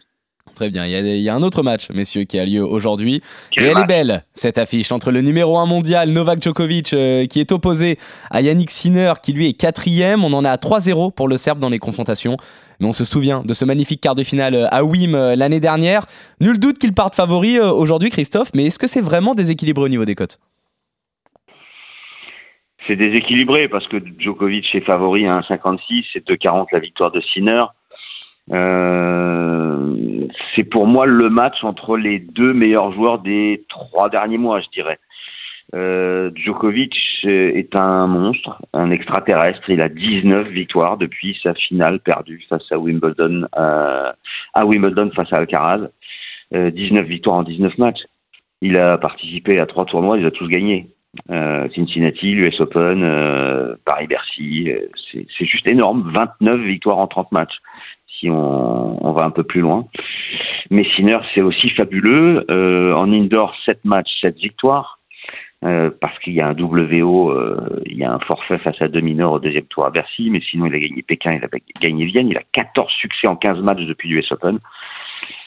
Très 0.54 0.70
bien. 0.70 0.84
Il 0.84 0.92
y, 0.92 0.94
a, 0.94 1.00
il 1.00 1.20
y 1.20 1.28
a 1.28 1.34
un 1.34 1.42
autre 1.42 1.62
match, 1.62 1.90
messieurs, 1.90 2.24
qui 2.24 2.38
a 2.38 2.44
lieu 2.44 2.64
aujourd'hui. 2.64 3.22
Et 3.56 3.64
elle 3.64 3.74
match 3.74 3.84
est 3.84 3.86
belle, 3.86 4.24
cette 4.34 4.58
affiche, 4.58 4.92
entre 4.92 5.10
le 5.10 5.20
numéro 5.20 5.58
1 5.58 5.66
mondial, 5.66 6.10
Novak 6.10 6.42
Djokovic, 6.42 6.92
euh, 6.92 7.26
qui 7.26 7.40
est 7.40 7.50
opposé 7.50 7.98
à 8.30 8.40
Yannick 8.40 8.70
Sinner, 8.70 9.14
qui 9.22 9.32
lui 9.32 9.48
est 9.48 9.54
quatrième. 9.54 10.24
On 10.24 10.32
en 10.32 10.44
est 10.44 10.48
à 10.48 10.56
3-0 10.56 11.12
pour 11.12 11.26
le 11.26 11.36
Serbe 11.38 11.58
dans 11.58 11.70
les 11.70 11.80
confrontations. 11.80 12.36
Mais 12.80 12.86
on 12.86 12.92
se 12.92 13.04
souvient 13.04 13.42
de 13.44 13.54
ce 13.54 13.64
magnifique 13.64 14.00
quart 14.00 14.14
de 14.14 14.22
finale 14.22 14.54
euh, 14.54 14.66
à 14.70 14.84
Wim 14.84 15.14
euh, 15.14 15.36
l'année 15.36 15.60
dernière. 15.60 16.06
Nul 16.40 16.58
doute 16.58 16.78
qu'il 16.78 16.92
parte 16.92 17.14
favori 17.14 17.58
euh, 17.58 17.70
aujourd'hui, 17.70 18.10
Christophe, 18.10 18.50
mais 18.54 18.66
est-ce 18.66 18.78
que 18.78 18.86
c'est 18.86 19.00
vraiment 19.00 19.34
déséquilibré 19.34 19.84
au 19.84 19.88
niveau 19.88 20.04
des 20.04 20.14
cotes? 20.14 20.38
C'est 22.86 22.96
déséquilibré 22.96 23.68
parce 23.68 23.86
que 23.88 23.96
Djokovic 24.18 24.74
est 24.74 24.80
favori 24.80 25.26
à 25.26 25.40
1,56 25.40 26.04
et 26.14 26.20
2,40 26.20 26.66
la 26.72 26.80
victoire 26.80 27.10
de 27.10 27.20
Sinner. 27.20 27.64
Euh, 28.52 30.26
c'est 30.54 30.64
pour 30.64 30.86
moi 30.86 31.06
le 31.06 31.30
match 31.30 31.64
entre 31.64 31.96
les 31.96 32.18
deux 32.18 32.52
meilleurs 32.52 32.92
joueurs 32.92 33.18
des 33.20 33.64
trois 33.68 34.10
derniers 34.10 34.38
mois, 34.38 34.60
je 34.60 34.68
dirais. 34.68 34.98
Euh, 35.74 36.30
Djokovic 36.34 36.94
est 37.24 37.74
un 37.78 38.06
monstre, 38.06 38.60
un 38.74 38.90
extraterrestre. 38.90 39.68
Il 39.70 39.80
a 39.80 39.88
19 39.88 40.48
victoires 40.48 40.98
depuis 40.98 41.38
sa 41.42 41.54
finale 41.54 42.00
perdue 42.00 42.44
face 42.48 42.70
à 42.70 42.78
Wimbledon, 42.78 43.46
euh, 43.56 44.12
à 44.52 44.66
Wimbledon 44.66 45.10
face 45.14 45.32
à 45.32 45.38
Alcaraz. 45.38 45.88
Euh, 46.54 46.70
19 46.70 47.06
victoires 47.06 47.38
en 47.38 47.42
19 47.42 47.78
matchs. 47.78 48.02
Il 48.60 48.78
a 48.78 48.98
participé 48.98 49.58
à 49.58 49.66
trois 49.66 49.84
tournois, 49.84 50.18
il 50.18 50.26
a 50.26 50.30
tous 50.30 50.48
gagné. 50.48 50.93
Euh, 51.30 51.68
Cincinnati, 51.74 52.32
l'US 52.32 52.60
Open, 52.60 53.02
euh, 53.02 53.76
Paris-Bercy, 53.84 54.70
euh, 54.70 54.88
c'est 55.12 55.46
juste 55.46 55.70
énorme. 55.70 56.12
29 56.14 56.60
victoires 56.60 56.98
en 56.98 57.06
30 57.06 57.32
matchs, 57.32 57.56
si 58.18 58.28
on, 58.30 59.12
va 59.12 59.24
un 59.24 59.30
peu 59.30 59.42
plus 59.42 59.60
loin. 59.60 59.86
Mais 60.70 60.84
Sinner, 60.96 61.18
c'est 61.34 61.42
aussi 61.42 61.70
fabuleux. 61.70 62.44
En 62.96 63.12
indoor, 63.12 63.54
7 63.64 63.84
matchs, 63.84 64.10
7 64.20 64.36
victoires. 64.36 64.98
Parce 65.60 66.18
qu'il 66.18 66.34
y 66.34 66.40
a 66.40 66.48
un 66.48 66.54
WO, 66.54 67.34
il 67.86 67.96
y 67.96 68.04
a 68.04 68.12
un 68.12 68.18
forfait 68.18 68.58
face 68.58 68.80
à 68.82 68.88
deux 68.88 69.00
mineurs 69.00 69.32
au 69.32 69.38
deuxième 69.38 69.64
tour 69.64 69.86
à 69.86 69.90
Bercy, 69.90 70.28
mais 70.30 70.40
sinon 70.40 70.66
il 70.66 70.74
a 70.74 70.78
gagné 70.78 71.02
Pékin, 71.02 71.32
il 71.32 71.44
a 71.44 71.48
gagné 71.80 72.04
Vienne, 72.04 72.28
il 72.28 72.36
a 72.36 72.42
14 72.52 72.92
succès 72.92 73.28
en 73.28 73.36
15 73.36 73.60
matchs 73.60 73.86
depuis 73.86 74.10
l'US 74.10 74.30
Open. 74.32 74.58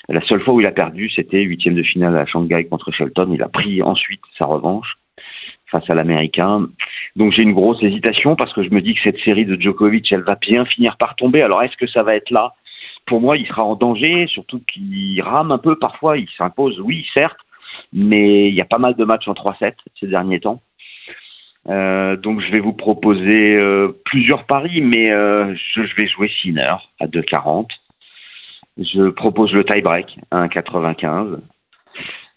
La 0.10 0.22
seule 0.26 0.42
fois 0.42 0.56
où 0.56 0.60
il 0.60 0.66
a 0.66 0.72
perdu, 0.72 1.10
c'était 1.10 1.42
huitième 1.42 1.76
de 1.76 1.84
finale 1.84 2.18
à 2.18 2.26
Shanghai 2.26 2.66
contre 2.66 2.92
Shelton. 2.92 3.30
Il 3.32 3.44
a 3.44 3.50
pris 3.50 3.84
ensuite 3.84 4.22
sa 4.40 4.46
revanche 4.46 4.98
face 5.72 5.90
à 5.90 5.96
l'Américain. 5.96 6.68
Donc 7.16 7.34
j'ai 7.34 7.44
une 7.44 7.54
grosse 7.54 7.82
hésitation 7.84 8.36
parce 8.36 8.54
que 8.54 8.64
je 8.64 8.70
me 8.70 8.82
dis 8.82 8.94
que 8.94 9.02
cette 9.04 9.20
série 9.20 9.46
de 9.46 9.60
Djokovic, 9.60 10.12
elle 10.12 10.24
va 10.24 10.36
bien 10.36 10.66
finir 10.66 10.98
par 10.98 11.16
tomber. 11.16 11.42
Alors 11.42 11.64
est-ce 11.64 11.78
que 11.78 11.88
ça 11.88 12.04
va 12.04 12.16
être 12.16 12.30
là? 12.30 12.54
Pour 13.06 13.22
moi, 13.22 13.38
il 13.38 13.48
sera 13.48 13.64
en 13.64 13.76
danger, 13.76 14.28
surtout 14.28 14.62
qu'il 14.72 15.22
rame 15.22 15.52
un 15.52 15.58
peu 15.58 15.78
parfois. 15.78 16.18
Il 16.18 16.28
s'impose, 16.38 16.80
oui, 16.82 17.06
certes, 17.16 17.40
mais 17.94 18.50
il 18.50 18.56
y 18.56 18.62
a 18.62 18.66
pas 18.66 18.80
mal 18.80 18.96
de 18.96 19.06
matchs 19.06 19.28
en 19.28 19.34
3-7 19.34 19.74
ces 20.00 20.08
derniers 20.08 20.42
temps. 20.42 20.62
Euh, 21.70 22.16
donc 22.16 22.42
je 22.42 22.52
vais 22.52 22.60
vous 22.60 22.74
proposer 22.74 23.56
euh, 23.56 24.00
plusieurs 24.06 24.46
paris, 24.46 24.82
mais 24.82 25.12
euh, 25.12 25.54
je, 25.74 25.82
vais 25.98 26.08
jouer 26.08 26.32
Sinner 26.42 26.76
à 27.00 27.08
2,40. 27.08 27.68
Je 28.78 29.10
propose 29.10 29.52
le 29.54 29.64
tie-break 29.64 30.18
à 30.32 30.48
1,95. 30.48 31.40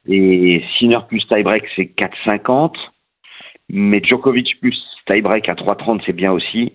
Et 0.09 0.65
Sinner 0.79 0.99
plus 1.07 1.27
tie-break, 1.29 1.65
c'est 1.77 1.93
4,50. 1.97 2.75
Mais 3.73 4.01
Djokovic 4.03 4.61
plus 4.61 4.77
tie-break 5.07 5.49
à 5.49 5.55
3,30, 5.55 6.03
c'est 6.05 6.13
bien 6.13 6.33
aussi. 6.33 6.73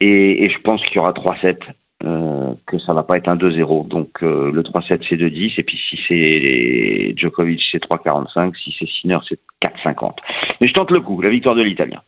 Et, 0.00 0.44
et 0.44 0.50
je 0.50 0.58
pense 0.60 0.82
qu'il 0.82 0.96
y 0.96 0.98
aura 0.98 1.12
3-7, 1.12 1.58
euh, 2.04 2.54
que 2.66 2.78
ça 2.78 2.94
va 2.94 3.02
pas 3.02 3.18
être 3.18 3.28
un 3.28 3.36
2-0. 3.36 3.88
Donc 3.88 4.22
euh, 4.22 4.50
le 4.50 4.62
3-7, 4.62 5.04
c'est 5.08 5.16
2-10. 5.16 5.54
Et 5.58 5.62
puis 5.62 5.78
si 5.88 5.98
c'est 6.08 7.14
Djokovic, 7.16 7.60
c'est 7.70 7.82
3,45. 7.84 8.54
Si 8.62 8.74
c'est 8.78 8.88
Sinner, 8.88 9.18
c'est 9.28 9.38
4,50. 9.62 10.14
Mais 10.60 10.68
je 10.68 10.72
tente 10.72 10.90
le 10.90 11.00
coup, 11.00 11.20
la 11.20 11.30
victoire 11.30 11.54
de 11.54 11.62
l'Italien. 11.62 12.00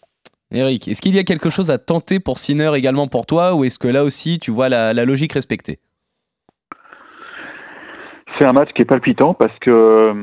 Eric, 0.51 0.89
est-ce 0.89 1.01
qu'il 1.01 1.15
y 1.15 1.19
a 1.19 1.25
quelque 1.25 1.51
chose 1.51 1.71
à 1.71 1.79
tenter 1.79 2.21
pour 2.21 2.39
Sinner 2.39 2.73
également 2.75 3.09
pour 3.09 3.27
toi 3.27 3.55
ou 3.55 3.65
est-ce 3.65 3.79
que 3.79 3.89
là 3.89 4.05
aussi 4.05 4.39
tu 4.39 4.51
vois 4.51 4.69
la, 4.69 4.93
la 4.93 5.05
logique 5.05 5.33
respectée? 5.33 5.79
C'est 8.39 8.47
un 8.47 8.53
match 8.53 8.71
qui 8.75 8.83
est 8.83 8.87
palpitant 8.87 9.35
parce 9.35 9.57
que 9.61 9.71
euh. 9.71 10.15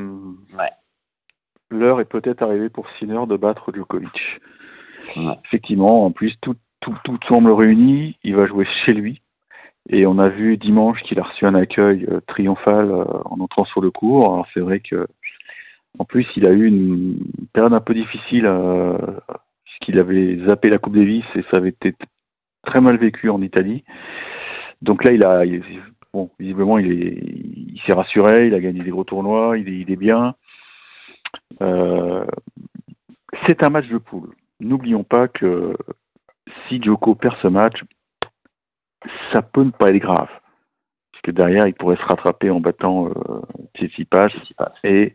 L'heure 1.70 2.00
est 2.00 2.04
peut-être 2.04 2.42
arrivée 2.42 2.68
pour 2.68 2.88
Sinner 2.98 3.20
de 3.28 3.36
battre 3.36 3.72
Djokovic. 3.72 4.40
Ouais. 5.16 5.34
Effectivement, 5.44 6.04
en 6.04 6.10
plus, 6.12 6.34
tout, 6.40 6.56
tout, 6.80 6.94
tout 7.04 7.18
semble 7.28 7.50
réuni. 7.50 8.16
Il 8.24 8.36
va 8.36 8.46
jouer 8.46 8.66
chez 8.84 8.92
lui. 8.92 9.20
Et 9.88 10.06
on 10.06 10.18
a 10.18 10.28
vu 10.28 10.56
dimanche 10.56 11.02
qu'il 11.02 11.18
a 11.18 11.22
reçu 11.24 11.46
un 11.46 11.54
accueil 11.54 12.06
euh, 12.10 12.20
triomphal 12.26 12.90
euh, 12.90 13.04
en 13.24 13.40
entrant 13.40 13.64
sur 13.64 13.80
le 13.80 13.90
court. 13.90 14.34
Alors 14.34 14.46
c'est 14.52 14.60
vrai 14.60 14.80
que, 14.80 15.06
en 15.98 16.04
plus, 16.04 16.26
il 16.36 16.46
a 16.46 16.52
eu 16.52 16.66
une 16.66 17.18
période 17.52 17.72
un 17.72 17.80
peu 17.80 17.94
difficile 17.94 18.44
euh, 18.46 18.96
puisqu'il 19.64 19.98
avait 19.98 20.38
zappé 20.46 20.68
la 20.68 20.78
Coupe 20.78 20.94
Davis 20.94 21.24
et 21.34 21.42
ça 21.42 21.56
avait 21.56 21.70
été 21.70 21.94
très 22.64 22.80
mal 22.80 22.98
vécu 22.98 23.30
en 23.30 23.42
Italie. 23.42 23.82
Donc 24.82 25.02
là, 25.02 25.12
il 25.12 25.24
a, 25.24 25.44
il- 25.44 25.64
bon, 26.12 26.30
visiblement, 26.38 26.78
il 26.78 26.92
est, 26.92 27.18
il 27.18 27.80
s'est 27.86 27.94
rassuré. 27.94 28.46
Il 28.46 28.54
a 28.54 28.60
gagné 28.60 28.80
des 28.80 28.90
gros 28.90 29.04
tournois. 29.04 29.52
Il 29.56 29.68
est, 29.68 29.78
il 29.80 29.90
est 29.90 29.96
bien. 29.96 30.34
Euh, 31.62 32.24
c'est 33.46 33.62
un 33.64 33.70
match 33.70 33.88
de 33.88 33.98
poule. 33.98 34.34
N'oublions 34.60 35.04
pas 35.04 35.28
que 35.28 35.76
si 36.68 36.82
Djoko 36.82 37.14
perd 37.14 37.36
ce 37.42 37.48
match, 37.48 37.82
ça 39.32 39.42
peut 39.42 39.62
ne 39.64 39.70
pas 39.70 39.88
être 39.88 39.98
grave. 39.98 40.28
Parce 41.12 41.22
que 41.22 41.30
derrière, 41.30 41.66
il 41.66 41.74
pourrait 41.74 41.96
se 41.96 42.02
rattraper 42.04 42.50
en 42.50 42.60
battant 42.60 43.08
euh, 43.08 43.40
Tsitsipas. 43.76 44.28
Et, 44.84 45.14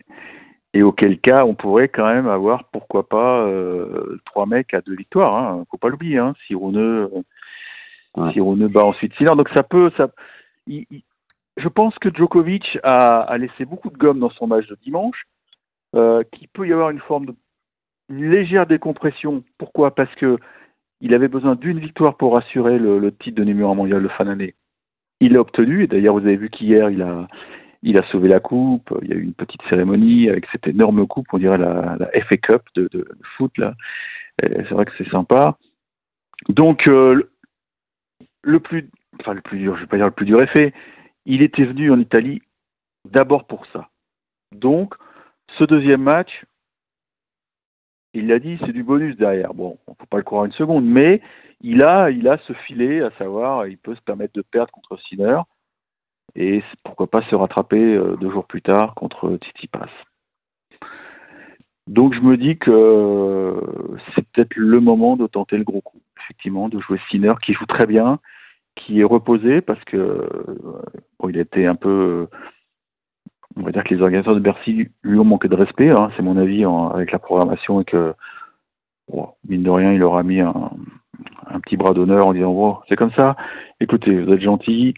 et 0.73 0.83
auquel 0.83 1.19
cas, 1.19 1.45
on 1.45 1.55
pourrait 1.55 1.89
quand 1.89 2.05
même 2.07 2.27
avoir, 2.27 2.65
pourquoi 2.65 3.07
pas, 3.07 3.41
euh, 3.45 4.19
trois 4.25 4.45
mecs 4.45 4.73
à 4.73 4.81
deux 4.81 4.95
victoires. 4.95 5.35
Hein. 5.35 5.65
Faut 5.71 5.77
pas 5.77 5.89
l'oublier. 5.89 6.17
Hein. 6.17 6.33
Si 6.47 6.55
Rune, 6.55 7.09
Ouais. 8.17 8.31
si 8.31 8.39
bat 8.39 8.85
ensuite 8.85 9.13
Sinner. 9.15 9.35
Donc 9.35 9.49
ça 9.49 9.63
peut... 9.63 9.91
Ça, 9.97 10.09
il- 10.67 10.85
il- 10.89 11.03
je 11.57 11.67
pense 11.69 11.97
que 11.99 12.13
Djokovic 12.13 12.77
a, 12.83 13.19
a 13.21 13.37
laissé 13.37 13.63
beaucoup 13.65 13.89
de 13.89 13.97
gomme 13.97 14.19
dans 14.19 14.29
son 14.29 14.47
match 14.47 14.67
de 14.67 14.77
dimanche, 14.83 15.25
euh, 15.95 16.23
qu'il 16.31 16.47
peut 16.49 16.67
y 16.67 16.73
avoir 16.73 16.89
une 16.89 16.99
forme 16.99 17.27
de 17.27 17.35
légère 18.09 18.67
décompression. 18.67 19.43
Pourquoi? 19.57 19.95
Parce 19.95 20.13
que 20.15 20.37
il 21.01 21.13
avait 21.15 21.27
besoin 21.27 21.55
d'une 21.55 21.79
victoire 21.79 22.17
pour 22.17 22.37
assurer 22.37 22.79
le, 22.79 23.11
titre 23.11 23.37
de 23.37 23.43
numéro 23.43 23.71
1 23.71 23.75
mondial 23.75 24.01
de 24.01 24.07
fin 24.07 24.25
d'année. 24.25 24.55
Il 25.19 25.33
l'a 25.33 25.41
obtenu, 25.41 25.83
et 25.83 25.87
d'ailleurs 25.87 26.17
vous 26.17 26.25
avez 26.25 26.37
vu 26.37 26.49
qu'hier 26.49 26.89
il 26.89 27.01
a, 27.01 27.27
il 27.83 27.97
a 27.97 28.07
sauvé 28.07 28.27
la 28.27 28.39
coupe, 28.39 28.93
il 29.01 29.09
y 29.09 29.13
a 29.13 29.15
eu 29.15 29.21
une 29.21 29.33
petite 29.33 29.61
cérémonie 29.69 30.29
avec 30.29 30.47
cette 30.51 30.67
énorme 30.67 31.05
coupe, 31.05 31.27
on 31.31 31.37
dirait 31.37 31.57
la, 31.57 31.97
FA 32.27 32.37
Cup 32.37 32.63
de, 32.75 32.89
foot 33.37 33.53
C'est 34.41 34.71
vrai 34.71 34.85
que 34.85 34.91
c'est 34.97 35.09
sympa. 35.09 35.57
Donc 36.49 36.87
euh, 36.87 37.29
le- 38.41 38.59
plus, 38.59 38.89
enfin 39.19 39.33
le 39.33 39.41
plus 39.41 39.59
dur, 39.59 39.75
je 39.75 39.81
vais 39.81 39.87
pas 39.87 39.97
dire 39.97 40.07
le 40.07 40.11
plus 40.11 40.25
dur 40.25 40.41
effet, 40.41 40.73
il 41.25 41.41
était 41.41 41.65
venu 41.65 41.91
en 41.91 41.99
Italie 41.99 42.41
d'abord 43.05 43.45
pour 43.45 43.65
ça. 43.67 43.89
Donc 44.51 44.95
ce 45.57 45.63
deuxième 45.63 46.01
match, 46.01 46.45
il 48.13 48.27
l'a 48.27 48.39
dit, 48.39 48.57
c'est 48.65 48.71
du 48.71 48.83
bonus 48.83 49.17
derrière. 49.17 49.53
Bon, 49.53 49.77
on 49.87 49.93
peut 49.93 50.05
pas 50.09 50.17
le 50.17 50.23
croire 50.23 50.45
une 50.45 50.53
seconde, 50.53 50.85
mais 50.85 51.21
il 51.61 51.83
a, 51.83 52.09
il 52.11 52.27
a 52.27 52.37
ce 52.47 52.53
filet, 52.53 53.01
à 53.01 53.11
savoir, 53.17 53.67
il 53.67 53.77
peut 53.77 53.95
se 53.95 54.01
permettre 54.01 54.33
de 54.33 54.41
perdre 54.41 54.71
contre 54.71 54.97
Sinner 55.01 55.39
et 56.35 56.63
pourquoi 56.83 57.07
pas 57.07 57.21
se 57.23 57.35
rattraper 57.35 57.95
euh, 57.95 58.15
deux 58.17 58.29
jours 58.29 58.45
plus 58.45 58.61
tard 58.61 58.93
contre 58.95 59.37
Tsitsipas. 59.37 59.89
Donc 61.87 62.13
je 62.13 62.19
me 62.19 62.35
dis 62.35 62.57
que 62.57 62.71
euh, 62.71 63.61
c'est 64.13 64.27
peut-être 64.29 64.55
le 64.55 64.79
moment 64.79 65.17
de 65.17 65.27
tenter 65.27 65.57
le 65.57 65.63
gros 65.63 65.81
coup, 65.81 66.01
effectivement, 66.17 66.67
de 66.67 66.79
jouer 66.79 66.99
Sinner 67.09 67.33
qui 67.43 67.53
joue 67.53 67.65
très 67.65 67.85
bien, 67.85 68.19
qui 68.75 69.01
est 69.01 69.05
reposé 69.05 69.61
parce 69.61 69.83
que 69.85 69.97
euh, 69.97 70.81
bon, 71.19 71.29
il 71.29 71.37
a 71.37 71.41
été 71.41 71.67
un 71.67 71.75
peu 71.75 72.27
on 73.57 73.63
va 73.63 73.71
dire 73.71 73.83
que 73.83 73.93
les 73.93 74.01
organisateurs 74.01 74.35
de 74.35 74.39
Bercy 74.39 74.89
lui 75.03 75.19
ont 75.19 75.25
manqué 75.25 75.47
de 75.47 75.55
respect, 75.55 75.89
hein, 75.89 76.11
c'est 76.15 76.23
mon 76.23 76.37
avis 76.37 76.65
avec 76.93 77.11
la 77.11 77.19
programmation 77.19 77.81
et 77.81 77.85
que, 77.85 78.13
bon, 79.11 79.29
mine 79.47 79.63
de 79.63 79.69
rien, 79.69 79.93
il 79.93 79.99
leur 79.99 80.17
a 80.17 80.23
mis 80.23 80.41
un, 80.41 80.71
petit 81.63 81.77
bras 81.77 81.93
d'honneur 81.93 82.27
en 82.27 82.33
disant 82.33 82.53
bon, 82.53 82.77
c'est 82.89 82.97
comme 82.97 83.13
ça, 83.17 83.35
écoutez, 83.79 84.19
vous 84.19 84.31
êtes 84.31 84.41
gentils, 84.41 84.93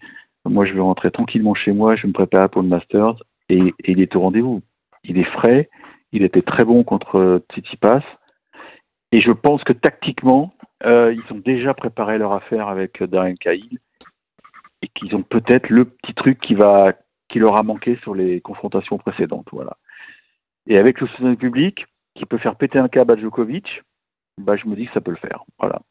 moi 0.46 0.66
je 0.66 0.74
vais 0.74 0.82
rentrer 0.82 1.12
tranquillement 1.12 1.54
chez 1.54 1.72
moi, 1.72 1.96
je 1.96 2.04
vais 2.04 2.08
me 2.08 2.14
préparer 2.14 2.50
pour 2.50 2.62
le 2.64 2.68
Masters 2.68 3.16
et, 3.50 3.60
et 3.60 3.92
il 3.92 4.02
est 4.02 4.16
au 4.16 4.22
rendez-vous. 4.22 4.62
Il 5.04 5.20
est 5.20 5.32
frais, 5.32 5.70
il 6.12 6.24
était 6.24 6.42
très 6.42 6.66
bon 6.66 6.84
contre 6.84 7.42
Tsitsipas 7.52 8.02
et 9.12 9.22
je 9.22 9.32
pense 9.32 9.64
que 9.64 9.74
tactiquement, 9.74 10.54
euh, 10.86 11.14
ils 11.14 11.34
ont 11.34 11.40
déjà 11.40 11.74
préparé 11.74 12.18
leur 12.18 12.34
affaire 12.34 12.68
avec 12.68 13.02
Darren 13.04 13.36
Cahill 13.36 13.80
et 14.82 14.88
qu'ils 14.90 15.16
ont 15.16 15.24
peut-être 15.24 15.70
le 15.70 15.86
petit 15.86 16.14
truc 16.14 16.40
qui 16.40 16.56
va 16.56 16.94
qui 17.30 17.40
leur 17.40 17.58
a 17.58 17.64
manqué 17.64 17.98
sur 18.04 18.16
les 18.16 18.42
confrontations 18.42 18.98
précédentes. 18.98 19.48
Voilà. 19.52 19.78
Et 20.68 20.78
avec 20.78 21.00
le 21.02 21.08
soutien 21.08 21.32
du 21.32 21.38
public, 21.38 21.86
qui 22.16 22.26
peut 22.26 22.38
faire 22.38 22.56
péter 22.56 22.80
un 22.80 22.88
câble 22.88 23.14
à 23.14 23.18
Djokovic, 23.18 23.84
bah, 24.38 24.56
je 24.56 24.68
me 24.68 24.76
dis 24.76 24.88
que 24.88 24.94
ça 24.94 25.02
peut 25.02 25.12
le 25.12 25.18
faire. 25.18 25.44
Voilà. 25.60 25.82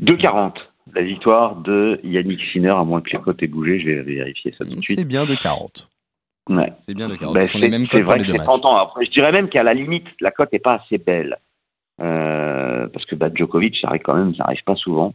2,40. 0.00 0.56
La 0.94 1.02
victoire 1.02 1.56
de 1.56 2.00
Yannick 2.02 2.40
Sinner, 2.52 2.70
à 2.70 2.84
moins 2.84 3.02
que 3.02 3.10
les 3.10 3.18
cotes 3.22 3.42
aient 3.42 3.46
bougé, 3.46 3.78
je 3.78 3.86
vais 3.90 4.02
vérifier 4.02 4.54
ça 4.56 4.64
tout 4.64 4.74
de 4.74 4.80
suite. 4.80 4.98
C'est 4.98 5.04
bien 5.04 5.26
de 5.26 5.34
40. 5.34 5.90
Ouais. 6.48 6.72
C'est 6.80 6.94
bien 6.94 7.08
de 7.08 7.16
40. 7.16 7.34
Ben, 7.34 7.46
Ce 7.46 7.52
sont 7.52 7.58
les 7.58 7.70
c'est 7.90 8.00
vrai 8.00 8.18
que 8.18 8.26
c'est 8.26 8.32
matchs. 8.38 8.46
tentant. 8.46 8.76
Après, 8.76 9.04
je 9.04 9.10
dirais 9.10 9.32
même 9.32 9.50
qu'à 9.50 9.62
la 9.62 9.74
limite, 9.74 10.06
la 10.20 10.30
cote 10.30 10.50
n'est 10.52 10.58
pas 10.58 10.74
assez 10.74 10.96
belle. 10.96 11.38
Euh, 12.00 12.86
parce 12.88 13.04
que 13.06 13.16
bah, 13.16 13.28
Djokovic, 13.34 13.76
ça 13.80 13.88
arrive 13.88 14.02
quand 14.02 14.14
même, 14.14 14.34
ça 14.36 14.44
arrive 14.44 14.62
pas 14.64 14.76
souvent. 14.76 15.14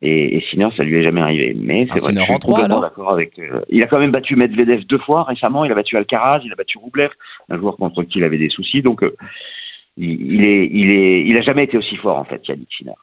Et, 0.00 0.36
et 0.36 0.40
Sinner, 0.50 0.68
ça 0.76 0.82
lui 0.82 0.96
est 0.98 1.04
jamais 1.04 1.20
arrivé. 1.20 1.54
Mais 1.54 1.86
Ah, 1.90 1.94
c'est 1.94 2.00
vrai 2.00 2.08
Sinner 2.08 2.20
que 2.20 2.26
je 2.26 2.32
suis 2.32 2.38
complètement 2.40 2.80
d'accord 2.80 3.12
avec. 3.12 3.38
euh, 3.38 3.60
il 3.68 3.82
a 3.84 3.86
quand 3.86 3.98
même 3.98 4.12
battu 4.12 4.34
Medvedev 4.36 4.84
deux 4.86 4.98
fois 4.98 5.24
récemment. 5.24 5.64
Il 5.64 5.72
a 5.72 5.74
battu 5.74 5.96
Alcaraz, 5.96 6.40
il 6.44 6.52
a 6.52 6.56
battu 6.56 6.78
Rublev, 6.78 7.10
un 7.50 7.58
joueur 7.58 7.76
contre 7.76 8.02
qui 8.04 8.18
il 8.18 8.24
avait 8.24 8.38
des 8.38 8.48
soucis. 8.48 8.80
Donc, 8.82 9.02
euh, 9.04 9.14
il, 9.98 10.32
il 10.32 10.48
est, 10.48 10.66
il 10.72 10.94
est, 10.94 11.22
il 11.26 11.36
a 11.36 11.42
jamais 11.42 11.64
été 11.64 11.76
aussi 11.76 11.96
fort 11.96 12.16
en 12.18 12.24
fait, 12.24 12.46
Yannick 12.48 12.72
Sinner. 12.76 12.94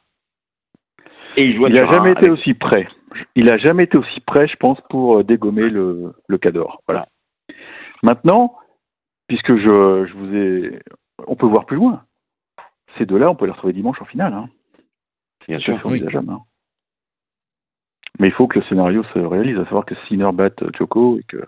Et 1.36 1.44
il 1.44 1.56
joue 1.56 1.66
à 1.66 1.68
Il 1.68 1.74
n'a 1.76 1.88
jamais 1.88 2.10
été 2.10 2.26
avec- 2.26 2.32
aussi 2.32 2.54
près. 2.54 2.88
Il 3.36 3.44
n'a 3.44 3.58
jamais 3.58 3.84
été 3.84 3.96
aussi 3.96 4.20
près, 4.20 4.48
je 4.48 4.56
pense, 4.56 4.78
pour 4.90 5.22
dégommer 5.24 5.68
le, 5.70 6.12
le 6.28 6.38
Cador. 6.38 6.82
Voilà. 6.88 7.06
Maintenant, 8.02 8.56
puisque 9.28 9.56
je, 9.56 10.06
je 10.06 10.12
vous 10.14 10.34
ai, 10.36 10.80
on 11.26 11.36
peut 11.36 11.46
voir 11.46 11.66
plus 11.66 11.76
loin. 11.76 12.02
Ces 12.98 13.06
deux-là, 13.06 13.30
on 13.30 13.34
peut 13.34 13.46
les 13.46 13.52
retrouver 13.52 13.72
dimanche 13.72 14.00
en 14.00 14.04
finale. 14.04 14.34
Hein. 14.34 14.48
Bien 15.48 15.58
sûr. 15.58 15.78
envisageable. 15.84 16.30
hein. 16.30 16.40
Mais 18.18 18.28
il 18.28 18.32
faut 18.32 18.46
que 18.46 18.58
le 18.58 18.64
scénario 18.66 19.02
se 19.14 19.18
réalise, 19.18 19.56
à 19.58 19.64
savoir 19.64 19.84
que 19.86 19.94
Sinner 20.06 20.30
batte 20.32 20.62
Choco 20.76 21.18
et 21.18 21.22
que 21.22 21.38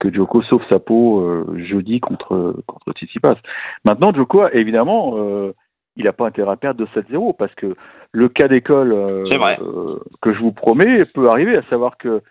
que 0.00 0.12
Djoko 0.12 0.42
sauve 0.42 0.64
sa 0.68 0.78
peau 0.78 1.20
euh, 1.20 1.58
jeudi 1.68 2.00
contre 2.00 2.62
contre 2.66 2.92
Tsitsipas. 2.92 3.36
Maintenant, 3.84 4.12
Djoko, 4.12 4.48
évidemment, 4.48 5.14
euh, 5.16 5.52
il 5.96 6.04
n'a 6.04 6.12
pas 6.12 6.26
intérêt 6.26 6.52
à 6.52 6.56
perdre 6.56 6.80
de 6.80 6.86
7-0 7.00 7.36
parce 7.36 7.54
que 7.54 7.76
le 8.12 8.28
cas 8.28 8.48
d'école 8.48 8.92
euh, 8.92 9.98
que 10.20 10.34
je 10.34 10.38
vous 10.40 10.52
promets 10.52 11.04
peut 11.04 11.28
arriver, 11.28 11.56
à 11.56 11.62
savoir 11.70 11.96
que 11.96 12.22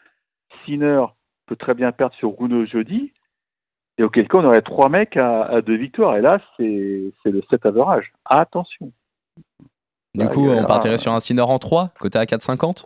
Sinner 0.65 1.05
peut 1.47 1.55
très 1.55 1.73
bien 1.73 1.91
perdre 1.91 2.15
sur 2.15 2.37
Rune 2.37 2.65
jeudi, 2.67 3.13
et 3.97 4.03
auquel 4.03 4.27
cas 4.27 4.37
on 4.39 4.45
aurait 4.45 4.61
trois 4.61 4.89
mecs 4.89 5.17
à, 5.17 5.43
à 5.43 5.61
deux 5.61 5.75
victoires, 5.77 6.15
et 6.17 6.21
là 6.21 6.39
c'est 6.57 7.13
c'est 7.21 7.31
le 7.31 7.41
7 7.49 7.65
average. 7.65 8.11
Attention. 8.25 8.91
Du 10.15 10.25
Bah, 10.25 10.27
coup, 10.27 10.47
on 10.47 10.63
partirait 10.65 10.97
sur 10.99 11.11
un 11.11 11.19
Sinner 11.19 11.41
en 11.41 11.57
3, 11.57 11.89
côté 11.99 12.19
à 12.19 12.25
4,50 12.25 12.85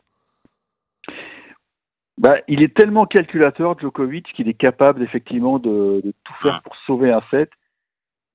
Bah, 2.17 2.37
il 2.47 2.63
est 2.63 2.75
tellement 2.75 3.05
calculateur, 3.05 3.77
Djokovic, 3.79 4.33
qu'il 4.33 4.47
est 4.49 4.53
capable 4.55 5.03
effectivement 5.03 5.59
de, 5.59 6.01
de 6.03 6.13
tout 6.23 6.33
faire 6.41 6.61
pour 6.63 6.75
sauver 6.87 7.11
un 7.11 7.21
set. 7.29 7.51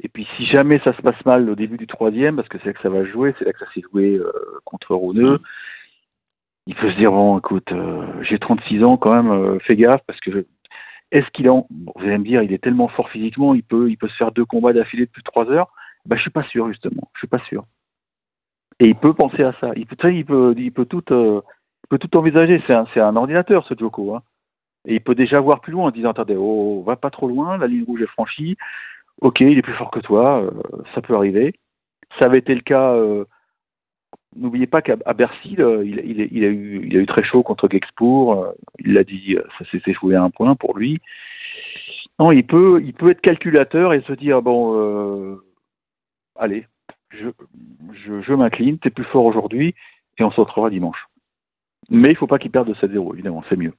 Et 0.03 0.09
puis 0.09 0.27
si 0.37 0.47
jamais 0.47 0.81
ça 0.85 0.95
se 0.97 1.03
passe 1.03 1.25
mal 1.25 1.49
au 1.51 1.55
début 1.55 1.77
du 1.79 1.87
troisième, 1.87 2.37
parce 2.37 2.49
que 2.49 2.59
c'est 2.59 2.67
là 2.67 2.73
que 2.75 2.83
ça 2.83 2.89
va 2.91 3.05
jouer, 3.05 3.35
c'est 3.39 3.45
là 3.45 3.53
que 3.53 3.59
ça 3.59 3.67
s'est 3.75 3.83
joué 3.91 4.17
euh, 4.17 4.33
contre 4.65 4.95
Rune, 4.95 5.39
il 6.67 6.75
peut 6.77 6.91
se 6.93 6.97
dire 6.97 7.11
bon, 7.13 7.39
écoute, 7.39 7.71
euh, 7.73 8.07
j'ai 8.23 8.39
36 8.39 8.85
ans 8.85 8.97
quand 8.97 9.15
même, 9.15 9.31
euh, 9.33 9.59
fais 9.61 9.77
gaffe 9.77 10.03
parce 10.07 10.21
que 10.21 10.33
je- 10.33 10.47
est-ce 11.13 11.31
qu'il 11.31 11.49
en, 11.51 11.69
vous 11.71 12.03
allez 12.03 12.19
me 12.19 12.25
dire, 12.25 12.43
il 12.43 12.53
est 12.53 12.63
tellement 12.63 12.89
fort 12.89 13.09
physiquement, 13.11 13.55
il 13.55 13.63
peut, 13.63 13.89
il 13.91 13.97
peut 13.97 14.09
se 14.09 14.17
faire 14.17 14.33
deux 14.33 14.45
combats 14.45 14.73
d'affilée 14.73 15.07
de 15.07 15.11
plus 15.11 15.23
de 15.23 15.31
trois 15.31 15.49
heures. 15.51 15.69
Bah, 16.07 16.17
je 16.17 16.23
suis 16.23 16.31
pas 16.31 16.43
sûr 16.45 16.67
justement, 16.69 17.11
je 17.15 17.21
suis 17.21 17.29
pas 17.29 17.39
sûr. 17.45 17.65
Et 18.81 18.87
il 18.89 18.97
peut 18.97 19.15
penser 19.15 19.45
à 19.45 19.53
ça. 19.61 19.71
Il 19.77 19.87
peut, 19.87 20.13
il 20.13 20.25
peut, 20.25 20.55
il 20.57 20.73
peut 20.73 20.87
tout, 20.87 21.05
euh, 21.13 21.41
il 21.85 21.89
peut 21.89 21.99
tout 21.99 22.17
envisager. 22.17 22.61
C'est 22.67 22.75
un, 22.75 22.87
c'est 22.93 23.01
un 23.01 23.15
ordinateur 23.15 23.65
ce 23.67 23.75
Joko. 23.79 24.17
Hein. 24.17 24.23
Et 24.87 24.95
il 24.95 25.01
peut 25.01 25.15
déjà 25.15 25.39
voir 25.39 25.61
plus 25.61 25.73
loin 25.73 25.87
en 25.87 25.91
disant 25.91 26.11
attendez, 26.11 26.35
oh, 26.37 26.83
va 26.85 26.97
pas 26.97 27.11
trop 27.11 27.29
loin, 27.29 27.59
la 27.59 27.69
ligne 27.69 27.85
rouge 27.85 28.03
est 28.03 28.07
franchie. 28.07 28.57
Ok, 29.21 29.41
il 29.41 29.57
est 29.59 29.63
plus 29.63 29.75
fort 29.75 29.91
que 29.93 30.01
toi, 30.01 30.43
euh, 30.43 30.51
ça 30.95 31.03
peut 31.03 31.15
arriver. 31.15 31.55
Ça 32.19 32.27
avait 32.27 32.39
été 32.39 32.55
le 32.55 32.63
cas. 32.63 32.95
euh, 32.95 33.25
N'oubliez 34.37 34.67
pas 34.67 34.81
qu'à 34.83 34.97
Bercy, 34.97 35.57
il, 35.59 36.01
il- 36.05 36.29
il 36.33 36.45
a 36.45 36.49
eu, 36.49 36.87
il 36.87 36.97
a 36.97 37.01
eu 37.01 37.07
très 37.07 37.23
chaud 37.23 37.43
contre 37.43 37.69
Gexpour. 37.71 38.35
euh, 38.45 38.53
il 38.79 38.95
l'a 38.95 39.05
dit, 39.05 39.37
euh, 39.37 39.43
ça 39.59 39.65
s'est 39.71 39.93
joué 39.93 40.15
à 40.15 40.23
un 40.23 40.31
point 40.31 40.55
pour 40.55 40.77
lui. 40.77 41.01
Non, 42.19 42.33
il 42.33 42.45
peut, 42.47 42.81
il 42.85 42.95
peut 42.95 43.11
être 43.11 43.21
calculateur 43.21 43.93
et 43.95 44.03
se 44.03 44.13
dire 44.13 44.43
bon, 44.43 44.75
euh, 44.77 45.37
allez, 46.37 46.67
je, 47.11 47.29
je, 47.93 48.23
je 48.23 48.33
m'incline, 48.35 48.79
t'es 48.79 48.91
plus 48.91 49.05
fort 49.05 49.25
aujourd'hui 49.25 49.75
et 50.19 50.25
on 50.25 50.31
se 50.31 50.41
retrouvera 50.41 50.71
dimanche. 50.71 51.09
Mais 51.91 52.11
il 52.11 52.17
faut 52.17 52.27
pas 52.27 52.39
qu'il 52.39 52.51
perde 52.51 52.69
de 52.69 52.75
7-0, 52.75 53.13
évidemment, 53.15 53.43
c'est 53.49 53.57
mieux. 53.57 53.75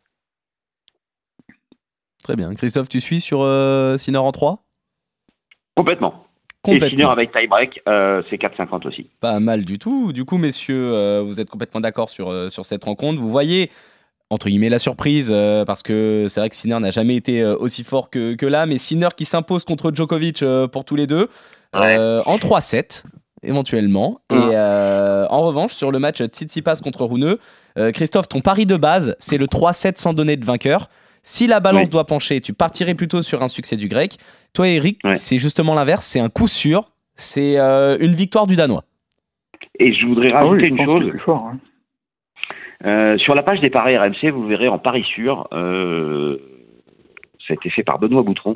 Très 2.23 2.35
bien. 2.35 2.53
Christophe, 2.55 2.89
tu 2.89 3.01
suis 3.01 3.21
sur 3.21 3.41
euh, 3.41 3.95
en 4.15 4.31
3 4.31 4.63
Complètement. 5.75 6.25
Et 6.67 6.79
finir 6.79 7.09
avec 7.09 7.31
tie-break, 7.33 7.81
euh, 7.87 8.21
c'est 8.29 8.37
4,50 8.37 8.87
aussi. 8.87 9.09
Pas 9.19 9.39
mal 9.39 9.65
du 9.65 9.79
tout. 9.79 10.13
Du 10.13 10.23
coup, 10.23 10.37
messieurs, 10.37 10.93
euh, 10.93 11.21
vous 11.21 11.41
êtes 11.41 11.49
complètement 11.49 11.81
d'accord 11.81 12.09
sur, 12.09 12.29
euh, 12.29 12.49
sur 12.49 12.63
cette 12.63 12.85
rencontre. 12.85 13.19
Vous 13.19 13.29
voyez, 13.29 13.69
entre 14.29 14.47
guillemets, 14.47 14.69
la 14.69 14.79
surprise, 14.79 15.29
euh, 15.33 15.65
parce 15.65 15.83
que 15.83 16.27
c'est 16.29 16.39
vrai 16.39 16.49
que 16.49 16.55
Sinner 16.55 16.79
n'a 16.79 16.91
jamais 16.91 17.15
été 17.15 17.41
euh, 17.41 17.57
aussi 17.57 17.83
fort 17.83 18.09
que, 18.09 18.35
que 18.35 18.45
là, 18.45 18.65
mais 18.65 18.77
Sinner 18.77 19.09
qui 19.15 19.25
s'impose 19.25 19.65
contre 19.65 19.91
Djokovic 19.93 20.41
euh, 20.41 20.67
pour 20.67 20.85
tous 20.85 20.95
les 20.95 21.07
deux, 21.07 21.29
en 21.73 22.37
3-7, 22.37 23.03
éventuellement. 23.43 24.21
Et 24.31 24.35
euh, 24.35 25.27
en 25.29 25.41
revanche, 25.41 25.73
sur 25.73 25.91
le 25.91 25.99
match 25.99 26.23
Tsitsipas 26.23 26.77
contre 26.77 27.05
Rune, 27.05 27.35
euh, 27.77 27.91
Christophe, 27.91 28.27
ton 28.27 28.41
pari 28.41 28.65
de 28.65 28.77
base, 28.77 29.15
c'est 29.19 29.37
le 29.37 29.47
3-7 29.47 29.97
sans 29.97 30.13
donner 30.13 30.37
de 30.37 30.45
vainqueur. 30.45 30.89
Si 31.23 31.47
la 31.47 31.59
balance 31.61 31.85
Oui. 31.85 31.89
doit 31.89 32.05
pencher, 32.05 32.41
tu 32.41 32.53
partirais 32.53 32.95
plutôt 32.95 33.21
sur 33.21 33.41
un 33.43 33.47
succès 33.47 33.77
du 33.77 33.87
grec. 33.87 34.17
Toi, 34.53 34.67
Eric, 34.67 34.99
Ouais. 35.03 35.15
c'est 35.15 35.39
justement 35.39 35.73
l'inverse, 35.73 36.05
c'est 36.05 36.19
un 36.19 36.29
coup 36.29 36.47
sûr, 36.49 36.91
c'est 37.15 37.57
euh, 37.59 37.97
une 37.99 38.11
victoire 38.13 38.45
du 38.45 38.55
Danois. 38.55 38.83
Et 39.79 39.93
je 39.93 40.05
voudrais 40.05 40.31
Ah 40.33 40.41
oui, 40.45 40.49
rajouter 40.61 40.69
je 40.69 40.73
une 40.75 40.85
chose. 40.85 41.21
fort. 41.23 41.45
hein. 41.47 41.59
Euh, 42.85 43.17
sur 43.17 43.33
la 43.35 43.43
page 43.43 43.61
des 43.61 43.69
paris 43.69 43.97
RMC, 43.97 44.29
vous 44.31 44.45
verrez 44.45 44.67
en 44.67 44.77
pari 44.77 45.03
sûr, 45.03 45.47
euh, 45.53 46.37
ça 47.39 47.51
a 47.51 47.53
été 47.53 47.69
fait 47.69 47.83
par 47.83 47.97
Benoît 47.99 48.23
Boutron, 48.23 48.55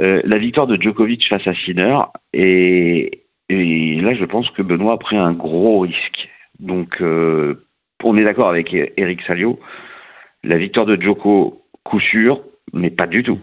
euh, 0.00 0.22
la 0.24 0.38
victoire 0.38 0.66
de 0.66 0.80
Djokovic 0.80 1.28
face 1.28 1.46
à 1.46 1.54
Sinner. 1.54 1.98
Et, 2.32 3.24
et 3.50 4.00
là, 4.00 4.14
je 4.14 4.24
pense 4.24 4.48
que 4.50 4.62
Benoît 4.62 4.94
a 4.94 4.96
pris 4.96 5.18
un 5.18 5.32
gros 5.34 5.80
risque. 5.80 6.28
Donc, 6.60 7.02
euh, 7.02 7.66
on 8.02 8.16
est 8.16 8.24
d'accord 8.24 8.48
avec 8.48 8.72
Eric 8.96 9.20
Salio. 9.26 9.60
La 10.44 10.56
victoire 10.56 10.86
de 10.86 10.96
Djoko, 11.00 11.61
coup 11.84 12.00
sûr, 12.00 12.42
mais 12.72 12.90
pas 12.90 13.06
du 13.06 13.22
tout. 13.22 13.38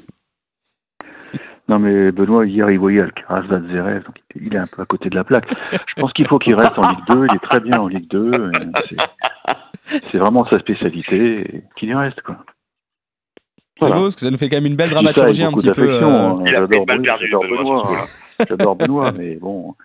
Non 1.67 1.77
mais 1.77 2.11
Benoît, 2.11 2.45
hier, 2.47 2.69
il 2.71 2.79
voyait 2.79 3.01
Alcaraz, 3.03 3.43
Zverev, 3.43 4.03
donc 4.03 4.15
il 4.35 4.53
est 4.55 4.57
un 4.57 4.65
peu 4.65 4.81
à 4.81 4.85
côté 4.85 5.09
de 5.09 5.15
la 5.15 5.23
plaque. 5.23 5.47
Je 5.71 6.01
pense 6.01 6.11
qu'il 6.13 6.27
faut 6.27 6.39
qu'il 6.39 6.55
reste 6.55 6.77
en 6.79 6.89
Ligue 6.89 7.05
2, 7.09 7.27
il 7.29 7.35
est 7.35 7.47
très 7.47 7.59
bien 7.59 7.79
en 7.79 7.87
Ligue 7.87 8.07
2. 8.09 8.31
et 8.31 9.99
c'est- 10.11 10.17
vraiment 10.17 10.45
sa 10.45 10.57
spécialité, 10.59 11.63
qu'il 11.75 11.89
y 11.89 11.93
reste, 11.93 12.21
quoi. 12.21 12.37
C'est 13.77 13.85
Voilà. 13.85 13.95
beau, 13.95 14.01
parce 14.03 14.15
que 14.15 14.21
ça 14.21 14.31
nous 14.31 14.37
fait 14.37 14.49
quand 14.49 14.57
même 14.57 14.65
une 14.65 14.75
belle 14.75 14.89
dramaturgie 14.89 15.43
un 15.43 15.51
petit 15.53 15.69
peu. 15.71 15.87
euh, 15.87 16.05
hein. 16.07 16.37
Il 16.45 16.55
a 16.55 16.61
J'adore 16.61 16.85
Benoît, 16.85 17.17
Benoît, 18.49 18.75
Benoît, 18.75 19.07
hein. 19.09 19.13
Mais 19.17 19.35
bon. 19.35 19.75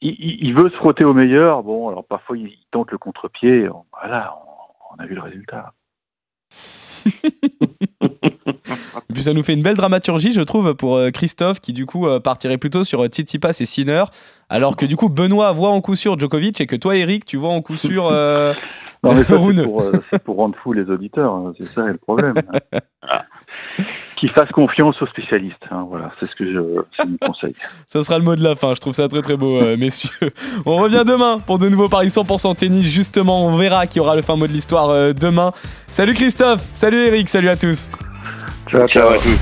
Il, 0.00 0.14
il- 0.46 0.54
veut 0.54 0.70
se 0.70 0.76
frotter 0.76 1.04
au 1.04 1.12
meilleur. 1.12 1.62
Bon, 1.62 1.88
alors 1.90 2.06
parfois 2.06 2.38
il 2.38 2.56
tente 2.70 2.90
le 2.92 2.96
contre-pied. 2.98 3.68
On- 3.68 3.84
Voilà, 4.00 4.34
on, 4.46 4.94
on 4.96 5.02
a 5.02 5.06
vu 5.06 5.14
le 5.16 5.20
résultat. 5.20 5.72
Et 9.08 9.12
puis 9.12 9.22
ça 9.22 9.32
nous 9.32 9.42
fait 9.42 9.54
une 9.54 9.62
belle 9.62 9.76
dramaturgie, 9.76 10.32
je 10.32 10.40
trouve, 10.40 10.74
pour 10.74 10.96
euh, 10.96 11.10
Christophe, 11.10 11.60
qui 11.60 11.72
du 11.72 11.86
coup 11.86 12.06
euh, 12.06 12.20
partirait 12.20 12.58
plutôt 12.58 12.84
sur 12.84 13.02
euh, 13.04 13.08
Tsitsipas 13.08 13.56
et 13.60 13.66
Sinner, 13.66 14.04
alors 14.48 14.76
que 14.76 14.86
du 14.86 14.96
coup 14.96 15.08
Benoît 15.08 15.52
voit 15.52 15.70
en 15.70 15.80
coup 15.80 15.96
sûr 15.96 16.18
Djokovic 16.18 16.60
et 16.60 16.66
que 16.66 16.76
toi, 16.76 16.96
Eric, 16.96 17.24
tu 17.24 17.36
vois 17.36 17.50
en 17.50 17.60
coup 17.62 17.76
sûr. 17.76 18.06
euh, 18.06 18.52
Non, 19.04 19.14
mais 19.14 19.22
ça, 19.24 19.36
Rune. 19.36 19.58
c'est 19.58 19.64
pour, 19.64 19.82
euh, 19.82 19.92
c'est 20.10 20.22
pour 20.24 20.36
rendre 20.36 20.56
fou 20.62 20.72
les 20.72 20.88
auditeurs. 20.90 21.34
hein. 21.34 21.52
C'est 21.58 21.68
ça 21.68 21.82
le 21.84 21.98
problème. 21.98 22.34
Qu'ils 24.16 24.30
fassent 24.30 24.50
confiance 24.52 25.00
aux 25.02 25.06
spécialistes. 25.06 25.56
hein. 25.70 25.86
Voilà, 25.88 26.10
c'est 26.18 26.26
ce 26.26 26.34
que 26.34 26.44
je, 26.50 26.58
mon 26.58 27.16
conseil. 27.20 27.54
Ce 27.92 28.02
sera 28.02 28.18
le 28.18 28.24
mot 28.24 28.36
de 28.36 28.42
la 28.42 28.54
fin, 28.56 28.74
je 28.74 28.80
trouve 28.80 28.94
ça 28.94 29.08
très 29.08 29.22
très 29.22 29.36
beau, 29.36 29.58
euh, 29.60 29.76
messieurs. 29.78 30.32
On 30.64 30.76
revient 30.76 31.04
demain 31.06 31.38
pour 31.40 31.58
de 31.58 31.68
nouveaux 31.68 31.88
paris 31.88 32.08
100% 32.08 32.54
tennis. 32.56 32.86
Justement, 32.86 33.46
on 33.46 33.56
verra 33.56 33.86
qui 33.86 34.00
aura 34.00 34.16
le 34.16 34.22
fin 34.22 34.36
mot 34.36 34.46
de 34.46 34.52
l'histoire 34.52 34.90
euh, 34.90 35.12
demain. 35.12 35.52
Salut 35.88 36.14
Christophe, 36.14 36.62
salut 36.74 36.98
Eric, 36.98 37.28
salut 37.28 37.48
à 37.48 37.56
tous. 37.56 37.88
Ciao, 38.70 38.86
Ciao 38.88 39.08
à 39.10 39.18
tous. 39.18 39.38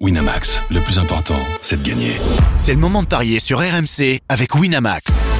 Winamax, 0.00 0.64
le 0.70 0.80
plus 0.80 0.98
important, 0.98 1.38
c'est 1.60 1.82
de 1.82 1.86
gagner. 1.86 2.12
C'est 2.56 2.72
le 2.72 2.80
moment 2.80 3.02
de 3.02 3.06
parier 3.08 3.38
sur 3.38 3.58
RMC 3.58 4.20
avec 4.30 4.54
Winamax. 4.54 5.39